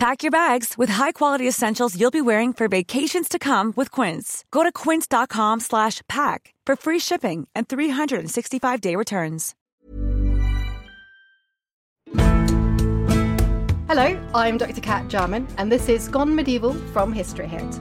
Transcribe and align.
Pack 0.00 0.22
your 0.22 0.30
bags 0.30 0.78
with 0.78 0.88
high-quality 0.88 1.46
essentials 1.46 1.94
you'll 1.94 2.10
be 2.10 2.22
wearing 2.22 2.54
for 2.54 2.68
vacations 2.68 3.28
to 3.28 3.38
come 3.38 3.74
with 3.76 3.90
Quince. 3.90 4.46
Go 4.50 4.62
to 4.62 4.72
quince.com 4.72 5.60
slash 5.60 6.00
pack 6.08 6.54
for 6.64 6.74
free 6.74 6.98
shipping 6.98 7.46
and 7.54 7.68
365-day 7.68 8.96
returns. 8.96 9.54
Hello, 13.88 14.18
I'm 14.34 14.56
Dr. 14.56 14.80
Cat 14.80 15.08
Jarman, 15.08 15.46
and 15.58 15.70
this 15.70 15.90
is 15.90 16.08
Gone 16.08 16.34
Medieval 16.34 16.72
from 16.94 17.12
History 17.12 17.46
Hit. 17.46 17.78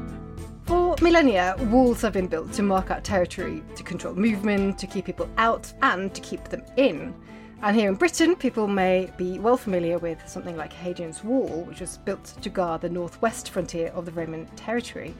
For 0.65 0.97
millennia, 1.01 1.55
walls 1.71 2.01
have 2.01 2.11
been 2.11 2.27
built 2.27 2.51
to 2.51 2.63
mark 2.63 2.91
out 2.91 3.05
territory, 3.05 3.63
to 3.77 3.83
control 3.83 4.13
movement, 4.13 4.77
to 4.79 4.87
keep 4.87 5.05
people 5.05 5.29
out, 5.37 5.71
and 5.83 6.13
to 6.13 6.19
keep 6.19 6.43
them 6.49 6.65
in. 6.75 7.15
And 7.61 7.75
here 7.75 7.89
in 7.89 7.95
Britain, 7.95 8.37
people 8.37 8.67
may 8.67 9.11
be 9.17 9.37
well 9.37 9.57
familiar 9.57 9.97
with 9.97 10.25
something 10.29 10.55
like 10.55 10.71
Hadrian's 10.71 11.25
Wall, 11.25 11.63
which 11.67 11.81
was 11.81 11.97
built 11.97 12.23
to 12.41 12.49
guard 12.49 12.79
the 12.79 12.89
northwest 12.89 13.49
frontier 13.49 13.89
of 13.89 14.05
the 14.05 14.13
Roman 14.13 14.45
territory. 14.55 15.13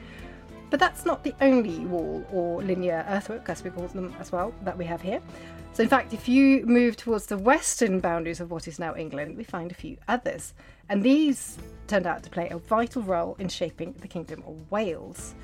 But 0.70 0.80
that's 0.80 1.04
not 1.04 1.22
the 1.22 1.34
only 1.42 1.80
wall 1.80 2.24
or 2.32 2.62
linear 2.62 3.04
earthwork, 3.08 3.50
as 3.50 3.62
we 3.62 3.68
call 3.68 3.88
them 3.88 4.14
as 4.18 4.32
well, 4.32 4.54
that 4.62 4.78
we 4.78 4.86
have 4.86 5.02
here. 5.02 5.20
So, 5.74 5.82
in 5.82 5.90
fact, 5.90 6.14
if 6.14 6.28
you 6.28 6.64
move 6.64 6.96
towards 6.96 7.26
the 7.26 7.36
western 7.36 8.00
boundaries 8.00 8.40
of 8.40 8.50
what 8.50 8.66
is 8.66 8.78
now 8.78 8.96
England, 8.96 9.36
we 9.36 9.44
find 9.44 9.70
a 9.70 9.74
few 9.74 9.98
others. 10.08 10.54
And 10.88 11.02
these 11.02 11.58
turned 11.88 12.06
out 12.06 12.22
to 12.22 12.30
play 12.30 12.48
a 12.48 12.56
vital 12.56 13.02
role 13.02 13.36
in 13.38 13.50
shaping 13.50 13.94
the 14.00 14.08
Kingdom 14.08 14.42
of 14.46 14.70
Wales. 14.70 15.34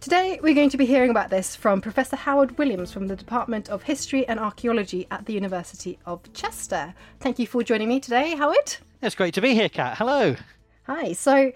Today, 0.00 0.40
we're 0.42 0.54
going 0.54 0.70
to 0.70 0.78
be 0.78 0.86
hearing 0.86 1.10
about 1.10 1.28
this 1.28 1.54
from 1.54 1.82
Professor 1.82 2.16
Howard 2.16 2.56
Williams 2.56 2.90
from 2.90 3.06
the 3.06 3.14
Department 3.14 3.68
of 3.68 3.82
History 3.82 4.26
and 4.26 4.40
Archaeology 4.40 5.06
at 5.10 5.26
the 5.26 5.34
University 5.34 5.98
of 6.06 6.32
Chester. 6.32 6.94
Thank 7.20 7.38
you 7.38 7.46
for 7.46 7.62
joining 7.62 7.88
me 7.88 8.00
today, 8.00 8.34
Howard. 8.34 8.76
It's 9.02 9.14
great 9.14 9.34
to 9.34 9.42
be 9.42 9.52
here, 9.52 9.68
Cat. 9.68 9.98
Hello. 9.98 10.36
Hi. 10.84 11.12
So, 11.12 11.52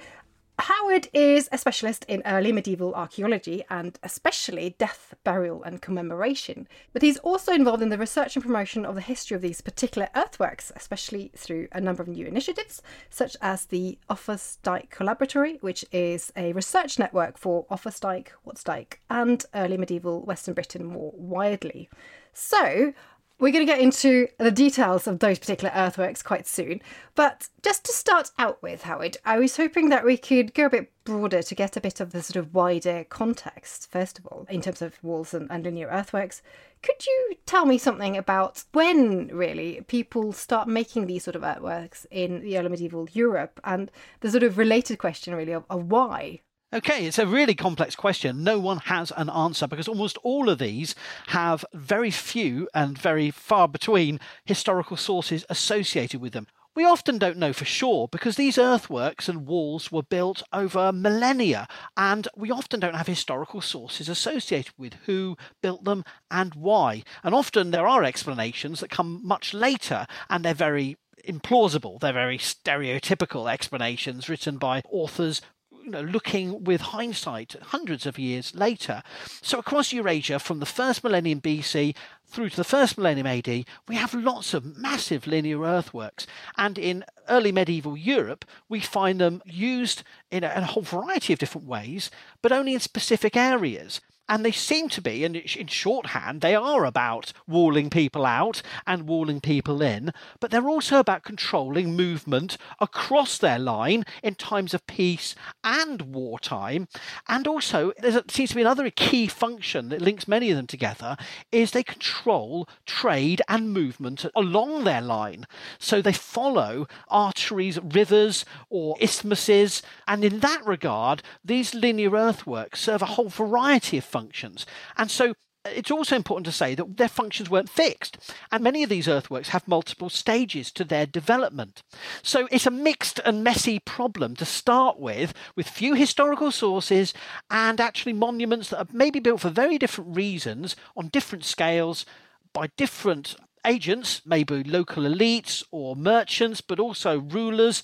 Howard 0.59 1.09
is 1.13 1.49
a 1.51 1.59
specialist 1.59 2.05
in 2.07 2.23
early 2.25 2.53
medieval 2.53 2.95
archaeology 2.95 3.65
and 3.69 3.99
especially 4.05 4.77
death, 4.79 5.13
burial, 5.25 5.65
and 5.65 5.83
commemoration. 5.83 6.69
But 6.93 7.03
he's 7.03 7.19
also 7.19 7.53
involved 7.53 7.83
in 7.83 7.89
the 7.89 7.99
research 7.99 8.37
and 8.37 8.45
promotion 8.45 8.87
of 8.87 8.95
the 8.95 9.01
history 9.01 9.35
of 9.35 9.43
these 9.43 9.61
particular 9.61 10.09
earthworks, 10.15 10.71
especially 10.77 11.33
through 11.37 11.67
a 11.73 11.81
number 11.81 12.03
of 12.03 12.09
new 12.09 12.27
initiatives, 12.27 12.83
such 13.11 13.37
as 13.43 13.67
the 13.67 13.99
Offa's 14.09 14.59
Dyke 14.63 14.95
Collaboratory, 14.95 15.61
which 15.61 15.85
is 15.91 16.33
a 16.37 16.53
research 16.53 17.01
network 17.01 17.37
for 17.37 17.67
Offa's 17.67 17.99
Dyke, 17.99 18.33
Wat's 18.45 18.63
Dyke, 18.63 19.01
and 19.11 19.45
early 19.55 19.77
medieval 19.77 20.23
Western 20.23 20.55
Britain 20.55 20.85
more 20.85 21.13
widely. 21.17 21.89
So, 22.33 22.93
we're 23.39 23.53
going 23.53 23.67
to 23.67 23.73
get 23.73 23.81
into 23.81 24.29
the 24.39 24.51
details 24.51 25.07
of 25.07 25.19
those 25.19 25.39
particular 25.39 25.73
earthworks 25.75 26.23
quite 26.23 26.47
soon. 26.47 26.81
But 27.15 27.49
just 27.63 27.85
to 27.85 27.93
start 27.93 28.31
out 28.39 28.63
with, 28.63 28.83
Howard, 28.83 29.17
I 29.25 29.39
was 29.39 29.57
hoping 29.57 29.89
that 29.89 30.05
we 30.05 30.17
could 30.17 30.55
go 30.55 30.67
a 30.67 30.71
bit 30.71 30.93
broader 31.05 31.43
to 31.43 31.55
get 31.55 31.77
a 31.77 31.81
bit 31.81 32.01
of 32.01 32.13
the 32.13 32.23
sort 32.23 32.37
of 32.37 32.55
wider 32.55 33.05
context, 33.05 33.91
first 33.91 34.19
of 34.19 34.27
all, 34.27 34.47
in 34.49 34.61
terms 34.61 34.81
of 34.81 35.03
walls 35.03 35.35
and, 35.35 35.51
and 35.51 35.65
linear 35.65 35.89
earthworks. 35.89 36.43
Could 36.83 37.07
you 37.07 37.35
tell 37.45 37.67
me 37.67 37.77
something 37.77 38.17
about 38.17 38.65
when, 38.73 39.29
really, 39.29 39.81
people 39.89 40.33
start 40.33 40.69
making 40.69 41.07
these 41.07 41.25
sort 41.25 41.37
of 41.37 41.43
earthworks 41.43 42.07
in 42.11 42.41
the 42.41 42.59
early 42.59 42.69
medieval 42.69 43.09
Europe 43.13 43.61
and 43.65 43.91
the 44.21 44.31
sort 44.31 44.43
of 44.43 44.59
related 44.59 44.99
question, 44.99 45.35
really, 45.35 45.53
of, 45.53 45.65
of 45.69 45.91
why? 45.91 46.41
Okay, 46.75 47.07
it's 47.07 47.21
a 47.21 47.27
really 47.27 47.55
complex 47.55 47.95
question. 47.95 48.43
No 48.43 48.59
one 48.59 48.79
has 48.87 49.13
an 49.17 49.31
answer 49.31 49.69
because 49.69 49.87
almost 49.87 50.19
all 50.25 50.49
of 50.49 50.59
these 50.59 50.97
have 51.29 51.65
very 51.73 52.11
few 52.11 52.69
and 52.75 52.99
very 52.99 53.31
far 53.31 53.69
between 53.69 54.19
historical 54.45 54.97
sources 54.97 55.45
associated 55.49 56.21
with 56.21 56.33
them. 56.33 56.49
We 56.75 56.85
often 56.85 57.17
don't 57.17 57.37
know 57.37 57.53
for 57.53 57.65
sure 57.65 58.09
because 58.09 58.35
these 58.35 58.59
earthworks 58.59 59.29
and 59.29 59.47
walls 59.47 59.93
were 59.93 60.03
built 60.03 60.43
over 60.53 60.91
millennia, 60.91 61.69
and 61.97 62.27
we 62.35 62.51
often 62.51 62.81
don't 62.81 62.97
have 62.97 63.07
historical 63.07 63.61
sources 63.61 64.09
associated 64.09 64.73
with 64.77 64.95
who 65.07 65.37
built 65.63 65.85
them 65.85 66.03
and 66.29 66.57
why. 66.57 67.05
And 67.23 67.37
often 67.37 67.71
there 67.71 67.87
are 67.87 68.03
explanations 68.03 68.81
that 68.81 68.91
come 68.91 69.21
much 69.23 69.55
later, 69.55 70.09
and 70.29 70.45
they're 70.45 70.55
very 70.55 70.97
implausible. 71.25 72.01
They're 72.01 72.13
very 72.13 72.39
stereotypical 72.39 73.49
explanations 73.49 74.29
written 74.29 74.59
by 74.59 74.83
authors 74.91 75.41
you 75.85 75.91
know, 75.91 76.01
looking 76.01 76.65
with 76.65 76.81
hindsight 76.81 77.57
hundreds 77.61 78.07
of 78.07 78.19
years 78.19 78.55
later. 78.55 79.03
So 79.43 79.59
across 79.59 79.93
Eurasia, 79.93 80.39
from 80.39 80.59
the 80.59 80.67
first 80.67 81.05
millennium 81.05 81.43
BC 81.43 81.95
through 82.27 82.49
to 82.51 82.57
the 82.57 82.65
first 82.65 82.97
millennium 82.97 83.27
AD, 83.27 83.67
we 83.87 83.97
have 83.97 84.15
lots 84.15 84.55
of 84.55 84.79
massive 84.79 85.27
linear 85.27 85.63
earthworks. 85.63 86.27
And 86.57 86.79
in 86.79 87.05
early 87.29 87.53
medieval 87.53 87.97
Europe, 87.97 88.47
we 88.69 88.81
find 88.81 89.21
them 89.21 89.43
used 89.45 90.03
in 90.31 90.43
a, 90.43 90.51
in 90.53 90.63
a 90.63 90.67
whole 90.67 90.83
variety 90.83 91.35
of 91.35 91.39
different 91.39 91.67
ways, 91.67 92.11
but 92.41 92.51
only 92.51 92.73
in 92.73 92.81
specific 92.81 93.37
areas. 93.37 94.01
And 94.27 94.45
they 94.45 94.53
seem 94.53 94.89
to 94.91 95.03
be, 95.03 95.23
and 95.25 95.37
in 95.37 95.67
shorthand, 95.67 96.41
they 96.41 96.55
are 96.55 96.87
about 96.87 97.33
walling 97.47 97.91
people 97.91 98.25
out 98.25 98.63
and 98.87 99.07
walling 99.07 99.41
people 99.41 99.83
in, 99.83 100.13
but 100.41 100.51
they're 100.51 100.69
also 100.69 100.99
about 100.99 101.25
controlling 101.25 101.95
movement 101.95 102.57
across 102.81 103.37
their 103.37 103.59
line 103.59 104.05
in 104.23 104.35
times 104.35 104.73
of 104.73 104.87
peace 104.87 105.35
and 105.63 106.15
wartime. 106.15 106.89
And 107.29 107.47
also, 107.47 107.93
there 107.99 108.23
seems 108.29 108.51
to 108.51 108.57
be 108.57 108.63
another 108.63 108.89
key 108.89 109.27
function 109.27 109.91
that 109.91 110.01
links 110.01 110.27
many 110.27 110.51
of 110.51 110.57
them 110.57 110.67
together 110.67 111.19
is 111.53 111.71
they 111.71 111.83
control 111.83 112.67
trade 112.87 113.43
and 113.47 113.73
movement 113.75 114.25
along 114.35 114.85
their 114.85 115.03
line. 115.03 115.47
So 115.79 116.01
they 116.01 116.13
follow 116.13 116.89
arteries, 117.09 117.79
rivers, 117.83 118.47
or 118.71 118.97
isthmuses. 119.01 119.83
And 120.09 120.25
in 120.25 120.41
that 120.41 120.65
regard, 120.65 121.23
these 121.45 121.75
linear 121.75 122.13
earthworks 122.13 122.81
serve 122.81 123.03
a 123.03 123.07
whole 123.07 123.29
variety 123.29 123.99
of 123.99 124.05
functions. 124.19 124.67
And 124.97 125.11
so 125.11 125.25
uh, 125.65 125.71
it's 125.75 125.91
also 125.91 126.15
important 126.15 126.47
to 126.47 126.53
say 126.53 126.75
that 126.75 126.97
their 126.97 127.09
functions 127.09 127.51
weren't 127.51 127.69
fixed, 127.85 128.15
and 128.53 128.63
many 128.63 128.83
of 128.85 128.91
these 128.91 129.09
earthworks 129.09 129.49
have 129.49 129.67
multiple 129.67 130.11
stages 130.11 130.71
to 130.73 130.85
their 130.85 131.07
development. 131.07 131.83
So 132.23 132.39
it's 132.51 132.67
a 132.67 132.71
mixed 132.89 133.21
and 133.25 133.43
messy 133.43 133.79
problem 133.79 134.37
to 134.37 134.45
start 134.45 135.01
with, 135.01 135.35
with 135.57 135.69
few 135.69 135.95
historical 135.95 136.51
sources 136.53 137.15
and 137.51 137.81
actually 137.81 138.13
monuments 138.13 138.69
that 138.69 138.81
are 138.83 138.93
maybe 138.93 139.21
built 139.21 139.41
for 139.41 139.51
very 139.51 139.79
different 139.79 140.17
reasons 140.17 140.77
on 140.97 141.09
different 141.09 141.45
scales 141.45 142.07
by 142.53 142.69
different 142.77 143.37
agents, 143.67 144.21
maybe 144.25 144.63
local 144.63 145.05
elites 145.05 145.65
or 145.71 145.97
merchants, 145.97 146.61
but 146.61 146.79
also 146.79 147.21
rulers 147.21 147.83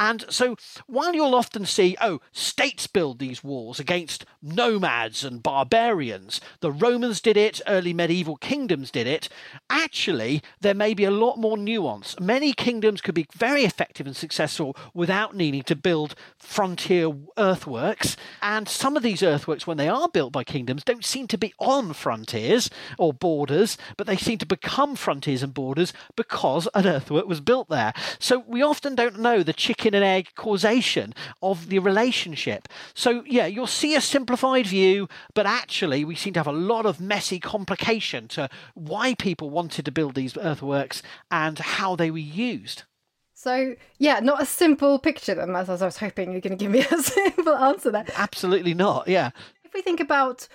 and 0.00 0.24
so 0.30 0.56
while 0.86 1.14
you'll 1.14 1.34
often 1.34 1.66
see, 1.66 1.94
oh, 2.00 2.22
states 2.32 2.86
build 2.86 3.18
these 3.18 3.44
walls 3.44 3.78
against 3.78 4.24
nomads 4.40 5.22
and 5.24 5.42
barbarians, 5.42 6.40
the 6.60 6.72
Romans 6.72 7.20
did 7.20 7.36
it, 7.36 7.60
early 7.66 7.92
medieval 7.92 8.36
kingdoms 8.36 8.90
did 8.90 9.06
it, 9.06 9.28
actually, 9.68 10.42
there 10.62 10.72
may 10.72 10.94
be 10.94 11.04
a 11.04 11.10
lot 11.10 11.36
more 11.36 11.58
nuance. 11.58 12.18
Many 12.18 12.54
kingdoms 12.54 13.02
could 13.02 13.14
be 13.14 13.26
very 13.36 13.64
effective 13.64 14.06
and 14.06 14.16
successful 14.16 14.74
without 14.94 15.36
needing 15.36 15.64
to 15.64 15.76
build 15.76 16.14
frontier 16.38 17.12
earthworks. 17.36 18.16
And 18.40 18.70
some 18.70 18.96
of 18.96 19.02
these 19.02 19.22
earthworks, 19.22 19.66
when 19.66 19.76
they 19.76 19.88
are 19.88 20.08
built 20.08 20.32
by 20.32 20.44
kingdoms, 20.44 20.82
don't 20.82 21.04
seem 21.04 21.26
to 21.26 21.36
be 21.36 21.52
on 21.58 21.92
frontiers 21.92 22.70
or 22.98 23.12
borders, 23.12 23.76
but 23.98 24.06
they 24.06 24.16
seem 24.16 24.38
to 24.38 24.46
become 24.46 24.96
frontiers 24.96 25.42
and 25.42 25.52
borders 25.52 25.92
because 26.16 26.66
an 26.74 26.86
earthwork 26.86 27.26
was 27.26 27.40
built 27.40 27.68
there. 27.68 27.92
So 28.18 28.42
we 28.46 28.62
often 28.62 28.94
don't 28.94 29.20
know 29.20 29.42
the 29.42 29.52
chicken 29.52 29.89
chicken 29.90 30.02
and 30.02 30.04
egg 30.04 30.28
causation 30.34 31.14
of 31.42 31.68
the 31.68 31.78
relationship. 31.78 32.68
So, 32.94 33.24
yeah, 33.26 33.46
you'll 33.46 33.66
see 33.66 33.94
a 33.94 34.00
simplified 34.00 34.66
view, 34.66 35.08
but 35.34 35.46
actually, 35.46 36.04
we 36.04 36.14
seem 36.14 36.32
to 36.34 36.40
have 36.40 36.46
a 36.46 36.52
lot 36.52 36.86
of 36.86 37.00
messy 37.00 37.40
complication 37.40 38.28
to 38.28 38.48
why 38.74 39.14
people 39.14 39.50
wanted 39.50 39.84
to 39.84 39.92
build 39.92 40.14
these 40.14 40.36
earthworks 40.36 41.02
and 41.30 41.58
how 41.58 41.96
they 41.96 42.10
were 42.10 42.18
used. 42.18 42.84
So, 43.34 43.74
yeah, 43.98 44.20
not 44.20 44.42
a 44.42 44.46
simple 44.46 44.98
picture 44.98 45.34
then, 45.34 45.56
as 45.56 45.68
I 45.70 45.86
was 45.86 45.96
hoping 45.96 46.32
you're 46.32 46.42
going 46.42 46.58
to 46.58 46.62
give 46.62 46.70
me 46.70 46.80
a 46.80 47.02
simple 47.02 47.56
answer 47.56 47.90
there. 47.90 48.04
Absolutely 48.16 48.74
not, 48.74 49.08
yeah. 49.08 49.30
If 49.64 49.72
we 49.72 49.82
think 49.82 50.00
about 50.00 50.46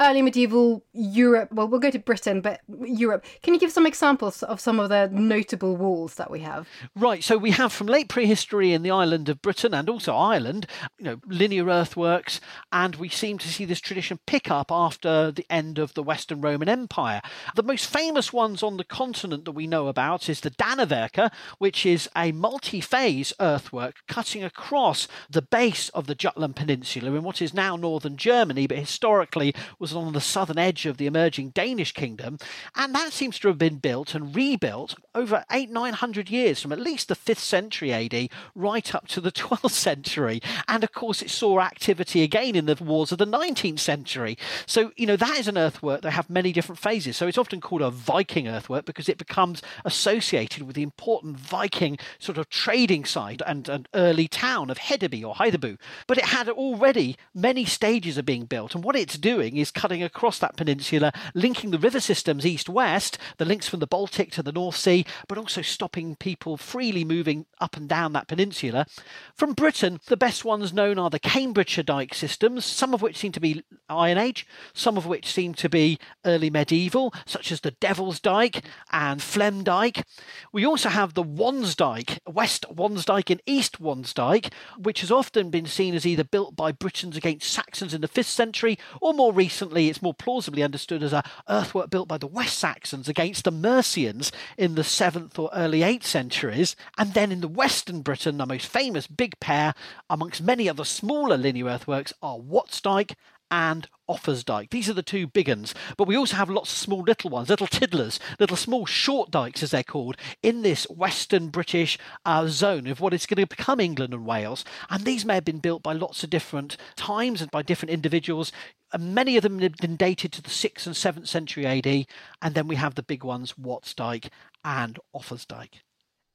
early 0.00 0.22
medieval 0.22 0.84
Europe. 0.92 1.52
Well, 1.52 1.68
we'll 1.68 1.80
go 1.80 1.90
to 1.90 1.98
Britain, 1.98 2.40
but 2.40 2.60
Europe. 2.80 3.24
Can 3.42 3.54
you 3.54 3.60
give 3.60 3.72
some 3.72 3.86
examples 3.86 4.42
of 4.42 4.60
some 4.60 4.80
of 4.80 4.88
the 4.88 5.08
notable 5.12 5.76
walls 5.76 6.16
that 6.16 6.30
we 6.30 6.40
have? 6.40 6.68
Right. 6.96 7.22
So 7.22 7.38
we 7.38 7.52
have 7.52 7.72
from 7.72 7.86
late 7.86 8.08
prehistory 8.08 8.72
in 8.72 8.82
the 8.82 8.90
island 8.90 9.28
of 9.28 9.42
Britain 9.42 9.72
and 9.72 9.88
also 9.88 10.14
Ireland, 10.14 10.66
you 10.98 11.04
know, 11.04 11.20
linear 11.26 11.66
earthworks, 11.66 12.40
and 12.72 12.96
we 12.96 13.08
seem 13.08 13.38
to 13.38 13.48
see 13.48 13.64
this 13.64 13.80
tradition 13.80 14.18
pick 14.26 14.50
up 14.50 14.72
after 14.72 15.30
the 15.30 15.46
end 15.48 15.78
of 15.78 15.94
the 15.94 16.02
Western 16.02 16.40
Roman 16.40 16.68
Empire. 16.68 17.20
The 17.54 17.62
most 17.62 17.86
famous 17.86 18.32
ones 18.32 18.62
on 18.62 18.76
the 18.76 18.84
continent 18.84 19.44
that 19.44 19.52
we 19.52 19.66
know 19.66 19.86
about 19.86 20.28
is 20.28 20.40
the 20.40 20.50
Dannewerke, 20.50 21.30
which 21.58 21.86
is 21.86 22.08
a 22.16 22.32
multi-phase 22.32 23.32
earthwork 23.40 23.96
cutting 24.08 24.42
across 24.42 25.06
the 25.30 25.42
base 25.42 25.88
of 25.90 26.06
the 26.06 26.14
Jutland 26.14 26.56
Peninsula 26.56 27.12
in 27.12 27.22
what 27.22 27.40
is 27.40 27.54
now 27.54 27.76
northern 27.76 28.16
Germany, 28.16 28.66
but 28.66 28.78
historically 28.78 29.54
was 29.84 29.94
on 29.94 30.14
the 30.14 30.20
southern 30.20 30.58
edge 30.58 30.86
of 30.86 30.96
the 30.96 31.04
emerging 31.04 31.50
Danish 31.50 31.92
kingdom, 31.92 32.38
and 32.74 32.94
that 32.94 33.12
seems 33.12 33.38
to 33.38 33.48
have 33.48 33.58
been 33.58 33.76
built 33.76 34.14
and 34.14 34.34
rebuilt 34.34 34.94
over 35.14 35.44
eight, 35.52 35.68
nine 35.68 35.92
hundred 35.92 36.30
years 36.30 36.62
from 36.62 36.72
at 36.72 36.80
least 36.80 37.08
the 37.08 37.14
5th 37.14 37.36
century 37.36 37.92
AD 37.92 38.30
right 38.54 38.94
up 38.94 39.06
to 39.08 39.20
the 39.20 39.30
12th 39.44 39.72
century. 39.72 40.40
And 40.66 40.82
of 40.82 40.92
course, 40.92 41.20
it 41.20 41.28
saw 41.28 41.60
activity 41.60 42.22
again 42.22 42.56
in 42.56 42.64
the 42.64 42.82
wars 42.82 43.12
of 43.12 43.18
the 43.18 43.26
19th 43.26 43.80
century. 43.80 44.38
So, 44.64 44.92
you 44.96 45.06
know, 45.06 45.16
that 45.16 45.38
is 45.38 45.48
an 45.48 45.58
earthwork 45.58 46.00
that 46.00 46.12
have 46.12 46.30
many 46.30 46.50
different 46.50 46.78
phases. 46.78 47.18
So 47.18 47.26
it's 47.26 47.36
often 47.36 47.60
called 47.60 47.82
a 47.82 47.90
Viking 47.90 48.48
earthwork 48.48 48.86
because 48.86 49.10
it 49.10 49.18
becomes 49.18 49.60
associated 49.84 50.62
with 50.62 50.76
the 50.76 50.82
important 50.82 51.38
Viking 51.38 51.98
sort 52.18 52.38
of 52.38 52.48
trading 52.48 53.04
site 53.04 53.42
and 53.46 53.68
an 53.68 53.86
early 53.92 54.28
town 54.28 54.70
of 54.70 54.78
Hedeby 54.78 55.22
or 55.22 55.34
Hedeby. 55.34 55.78
But 56.06 56.16
it 56.16 56.24
had 56.24 56.48
already 56.48 57.18
many 57.34 57.66
stages 57.66 58.16
of 58.16 58.24
being 58.24 58.46
built. 58.46 58.74
And 58.74 58.82
what 58.82 58.96
it's 58.96 59.18
doing 59.18 59.56
is 59.56 59.70
cutting 59.74 60.02
across 60.02 60.38
that 60.38 60.56
peninsula, 60.56 61.12
linking 61.34 61.70
the 61.70 61.78
river 61.78 62.00
systems 62.00 62.46
east 62.46 62.68
west, 62.68 63.18
the 63.38 63.44
links 63.44 63.68
from 63.68 63.80
the 63.80 63.86
Baltic 63.86 64.30
to 64.32 64.42
the 64.42 64.52
North 64.52 64.76
Sea, 64.76 65.04
but 65.28 65.38
also 65.38 65.62
stopping 65.62 66.16
people 66.16 66.56
freely 66.56 67.04
moving 67.04 67.46
up 67.60 67.76
and 67.76 67.88
down 67.88 68.12
that 68.12 68.28
peninsula. 68.28 68.86
From 69.34 69.52
Britain, 69.52 70.00
the 70.06 70.16
best 70.16 70.44
ones 70.44 70.72
known 70.72 70.98
are 70.98 71.10
the 71.10 71.18
Cambridgeshire 71.18 71.84
dike 71.84 72.14
systems, 72.14 72.64
some 72.64 72.94
of 72.94 73.02
which 73.02 73.18
seem 73.18 73.32
to 73.32 73.40
be 73.40 73.62
Iron 73.88 74.18
Age, 74.18 74.46
some 74.72 74.96
of 74.96 75.06
which 75.06 75.32
seem 75.32 75.54
to 75.54 75.68
be 75.68 75.98
early 76.24 76.50
medieval, 76.50 77.12
such 77.26 77.52
as 77.52 77.60
the 77.60 77.72
Devil's 77.72 78.20
Dyke 78.20 78.62
and 78.92 79.22
Fleam 79.22 79.62
Dyke. 79.64 80.06
We 80.52 80.64
also 80.64 80.88
have 80.88 81.14
the 81.14 81.24
Wansdyke, 81.24 82.18
West 82.26 82.64
Wansdyke 82.72 83.30
and 83.30 83.42
East 83.46 83.80
Wansdyke, 83.80 84.52
which 84.78 85.00
has 85.00 85.10
often 85.10 85.50
been 85.50 85.66
seen 85.66 85.94
as 85.94 86.06
either 86.06 86.24
built 86.24 86.56
by 86.56 86.72
Britons 86.72 87.16
against 87.16 87.50
Saxons 87.50 87.94
in 87.94 88.00
the 88.00 88.08
5th 88.08 88.24
century, 88.24 88.78
or 89.00 89.12
more 89.12 89.32
recently, 89.32 89.63
it's 89.72 90.02
more 90.02 90.14
plausibly 90.14 90.62
understood 90.62 91.02
as 91.02 91.12
a 91.12 91.22
earthwork 91.48 91.90
built 91.90 92.08
by 92.08 92.18
the 92.18 92.26
West 92.26 92.58
Saxons 92.58 93.08
against 93.08 93.44
the 93.44 93.50
Mercians 93.52 94.32
in 94.56 94.74
the 94.74 94.82
7th 94.82 95.38
or 95.38 95.50
early 95.54 95.80
8th 95.80 96.04
centuries. 96.04 96.76
And 96.98 97.14
then 97.14 97.32
in 97.32 97.40
the 97.40 97.48
Western 97.48 98.02
Britain, 98.02 98.38
the 98.38 98.46
most 98.46 98.66
famous 98.66 99.06
big 99.06 99.38
pair, 99.40 99.74
amongst 100.08 100.42
many 100.42 100.68
other 100.68 100.84
smaller 100.84 101.36
linear 101.36 101.66
earthworks, 101.66 102.12
are 102.22 102.38
Wat's 102.38 102.80
Dyke 102.80 103.16
and 103.54 103.86
Offa's 104.10 104.44
These 104.72 104.90
are 104.90 104.94
the 104.94 105.02
two 105.02 105.28
big 105.28 105.48
ones. 105.48 105.76
But 105.96 106.08
we 106.08 106.16
also 106.16 106.34
have 106.34 106.50
lots 106.50 106.72
of 106.72 106.78
small 106.78 107.02
little 107.02 107.30
ones, 107.30 107.48
little 107.48 107.68
tiddlers, 107.68 108.18
little 108.40 108.56
small 108.56 108.84
short 108.84 109.30
dikes, 109.30 109.62
as 109.62 109.70
they're 109.70 109.84
called, 109.84 110.16
in 110.42 110.62
this 110.62 110.84
Western 110.90 111.50
British 111.50 111.96
uh, 112.24 112.48
zone 112.48 112.88
of 112.88 113.00
what 113.00 113.14
is 113.14 113.26
going 113.26 113.40
to 113.40 113.56
become 113.56 113.78
England 113.78 114.12
and 114.12 114.26
Wales. 114.26 114.64
And 114.90 115.04
these 115.04 115.24
may 115.24 115.34
have 115.34 115.44
been 115.44 115.60
built 115.60 115.84
by 115.84 115.92
lots 115.92 116.24
of 116.24 116.30
different 116.30 116.76
times 116.96 117.40
and 117.40 117.50
by 117.52 117.62
different 117.62 117.92
individuals. 117.92 118.50
And 118.92 119.14
many 119.14 119.36
of 119.36 119.44
them 119.44 119.60
have 119.60 119.76
been 119.76 119.96
dated 119.96 120.32
to 120.32 120.42
the 120.42 120.50
6th 120.50 120.86
and 120.86 120.96
7th 120.96 121.28
century 121.28 121.64
AD. 121.64 122.06
And 122.42 122.56
then 122.56 122.66
we 122.66 122.74
have 122.74 122.96
the 122.96 123.04
big 123.04 123.22
ones, 123.22 123.56
Wat's 123.56 123.94
Dyke 123.94 124.30
and 124.64 124.98
Offa's 125.14 125.46
Dyke. 125.46 125.82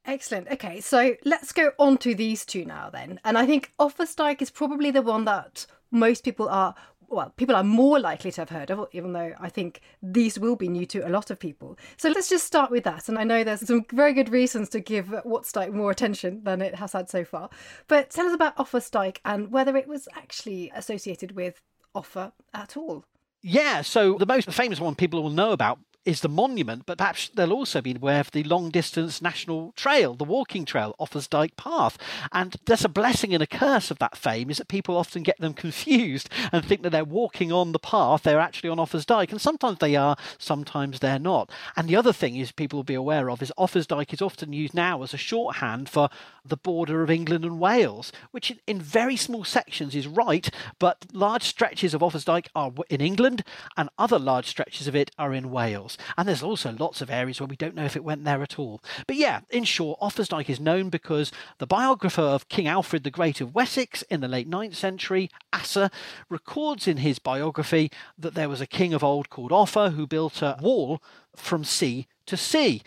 Excellent. 0.06 0.48
Okay, 0.50 0.80
so 0.80 1.16
let's 1.26 1.52
go 1.52 1.72
on 1.78 1.98
to 1.98 2.14
these 2.14 2.46
two 2.46 2.64
now 2.64 2.88
then. 2.88 3.20
And 3.26 3.36
I 3.36 3.44
think 3.44 3.72
Offa's 3.78 4.14
Dyke 4.14 4.40
is 4.40 4.50
probably 4.50 4.90
the 4.90 5.02
one 5.02 5.26
that 5.26 5.66
most 5.90 6.24
people 6.24 6.48
are 6.48 6.74
well, 7.10 7.32
people 7.36 7.56
are 7.56 7.64
more 7.64 7.98
likely 7.98 8.30
to 8.32 8.40
have 8.40 8.50
heard 8.50 8.70
of, 8.70 8.78
it, 8.78 8.88
even 8.92 9.12
though 9.12 9.34
I 9.40 9.48
think 9.48 9.80
these 10.02 10.38
will 10.38 10.56
be 10.56 10.68
new 10.68 10.86
to 10.86 11.00
a 11.00 11.10
lot 11.10 11.30
of 11.30 11.38
people. 11.38 11.76
So 11.96 12.08
let's 12.08 12.28
just 12.28 12.46
start 12.46 12.70
with 12.70 12.84
that. 12.84 13.08
And 13.08 13.18
I 13.18 13.24
know 13.24 13.42
there's 13.42 13.66
some 13.66 13.84
very 13.92 14.12
good 14.12 14.28
reasons 14.28 14.68
to 14.70 14.80
give 14.80 15.12
Wat's 15.24 15.52
Dyke 15.52 15.72
more 15.72 15.90
attention 15.90 16.44
than 16.44 16.62
it 16.62 16.76
has 16.76 16.92
had 16.92 17.10
so 17.10 17.24
far. 17.24 17.50
But 17.88 18.10
tell 18.10 18.26
us 18.26 18.34
about 18.34 18.56
Offa's 18.56 18.90
and 19.24 19.50
whether 19.50 19.76
it 19.76 19.88
was 19.88 20.08
actually 20.16 20.70
associated 20.74 21.32
with 21.32 21.60
Offa 21.94 22.32
at 22.54 22.76
all. 22.76 23.04
Yeah, 23.42 23.82
so 23.82 24.18
the 24.18 24.26
most 24.26 24.50
famous 24.52 24.80
one 24.80 24.94
people 24.94 25.22
will 25.22 25.30
know 25.30 25.52
about 25.52 25.78
is 26.04 26.20
the 26.22 26.28
monument, 26.28 26.86
but 26.86 26.98
perhaps 26.98 27.28
they'll 27.34 27.52
also 27.52 27.80
be 27.80 27.94
aware 27.94 28.20
of 28.20 28.30
the 28.30 28.42
long 28.44 28.70
distance 28.70 29.20
national 29.20 29.72
trail, 29.76 30.14
the 30.14 30.24
walking 30.24 30.64
trail, 30.64 30.94
Offa's 30.98 31.28
Dyke 31.28 31.56
Path. 31.56 31.98
And 32.32 32.56
there's 32.64 32.84
a 32.84 32.88
blessing 32.88 33.34
and 33.34 33.42
a 33.42 33.46
curse 33.46 33.90
of 33.90 33.98
that 33.98 34.16
fame 34.16 34.50
is 34.50 34.58
that 34.58 34.68
people 34.68 34.96
often 34.96 35.22
get 35.22 35.38
them 35.38 35.52
confused 35.54 36.30
and 36.52 36.64
think 36.64 36.82
that 36.82 36.90
they're 36.90 37.04
walking 37.04 37.52
on 37.52 37.72
the 37.72 37.78
path, 37.78 38.22
they're 38.22 38.40
actually 38.40 38.70
on 38.70 38.78
Offa's 38.78 39.04
Dyke. 39.04 39.30
And 39.30 39.40
sometimes 39.40 39.78
they 39.78 39.94
are, 39.94 40.16
sometimes 40.38 41.00
they're 41.00 41.18
not. 41.18 41.50
And 41.76 41.88
the 41.88 41.96
other 41.96 42.12
thing 42.12 42.36
is 42.36 42.50
people 42.50 42.78
will 42.78 42.84
be 42.84 42.94
aware 42.94 43.30
of 43.30 43.42
is 43.42 43.52
Offa's 43.58 43.86
Dyke 43.86 44.14
is 44.14 44.22
often 44.22 44.52
used 44.52 44.74
now 44.74 45.02
as 45.02 45.12
a 45.12 45.18
shorthand 45.18 45.88
for 45.88 46.08
the 46.44 46.56
border 46.56 47.02
of 47.02 47.10
England 47.10 47.44
and 47.44 47.60
Wales, 47.60 48.10
which 48.30 48.56
in 48.66 48.80
very 48.80 49.16
small 49.16 49.44
sections 49.44 49.94
is 49.94 50.06
right, 50.06 50.50
but 50.78 51.04
large 51.12 51.42
stretches 51.42 51.92
of 51.92 52.02
Offa's 52.02 52.24
Dyke 52.24 52.48
are 52.54 52.72
in 52.88 53.00
England 53.00 53.44
and 53.76 53.90
other 53.98 54.18
large 54.18 54.46
stretches 54.46 54.88
of 54.88 54.96
it 54.96 55.10
are 55.18 55.34
in 55.34 55.50
Wales. 55.50 55.89
And 56.16 56.28
there's 56.28 56.42
also 56.42 56.72
lots 56.78 57.00
of 57.00 57.10
areas 57.10 57.40
where 57.40 57.46
we 57.46 57.56
don't 57.56 57.74
know 57.74 57.84
if 57.84 57.96
it 57.96 58.04
went 58.04 58.24
there 58.24 58.42
at 58.42 58.58
all. 58.58 58.80
But 59.06 59.16
yeah, 59.16 59.40
in 59.50 59.64
short, 59.64 59.98
Offa's 60.00 60.30
is 60.48 60.60
known 60.60 60.88
because 60.90 61.32
the 61.58 61.66
biographer 61.66 62.22
of 62.22 62.48
King 62.48 62.66
Alfred 62.66 63.04
the 63.04 63.10
Great 63.10 63.40
of 63.40 63.54
Wessex 63.54 64.02
in 64.02 64.20
the 64.20 64.28
late 64.28 64.48
9th 64.48 64.74
century, 64.74 65.30
Asser, 65.52 65.90
records 66.28 66.86
in 66.86 66.98
his 66.98 67.18
biography 67.18 67.90
that 68.18 68.34
there 68.34 68.48
was 68.48 68.60
a 68.60 68.66
king 68.66 68.94
of 68.94 69.04
old 69.04 69.30
called 69.30 69.52
Offa 69.52 69.90
who 69.90 70.06
built 70.06 70.42
a 70.42 70.56
wall 70.60 71.02
from 71.34 71.64
sea 71.64 72.06
to 72.30 72.36
sea. 72.36 72.82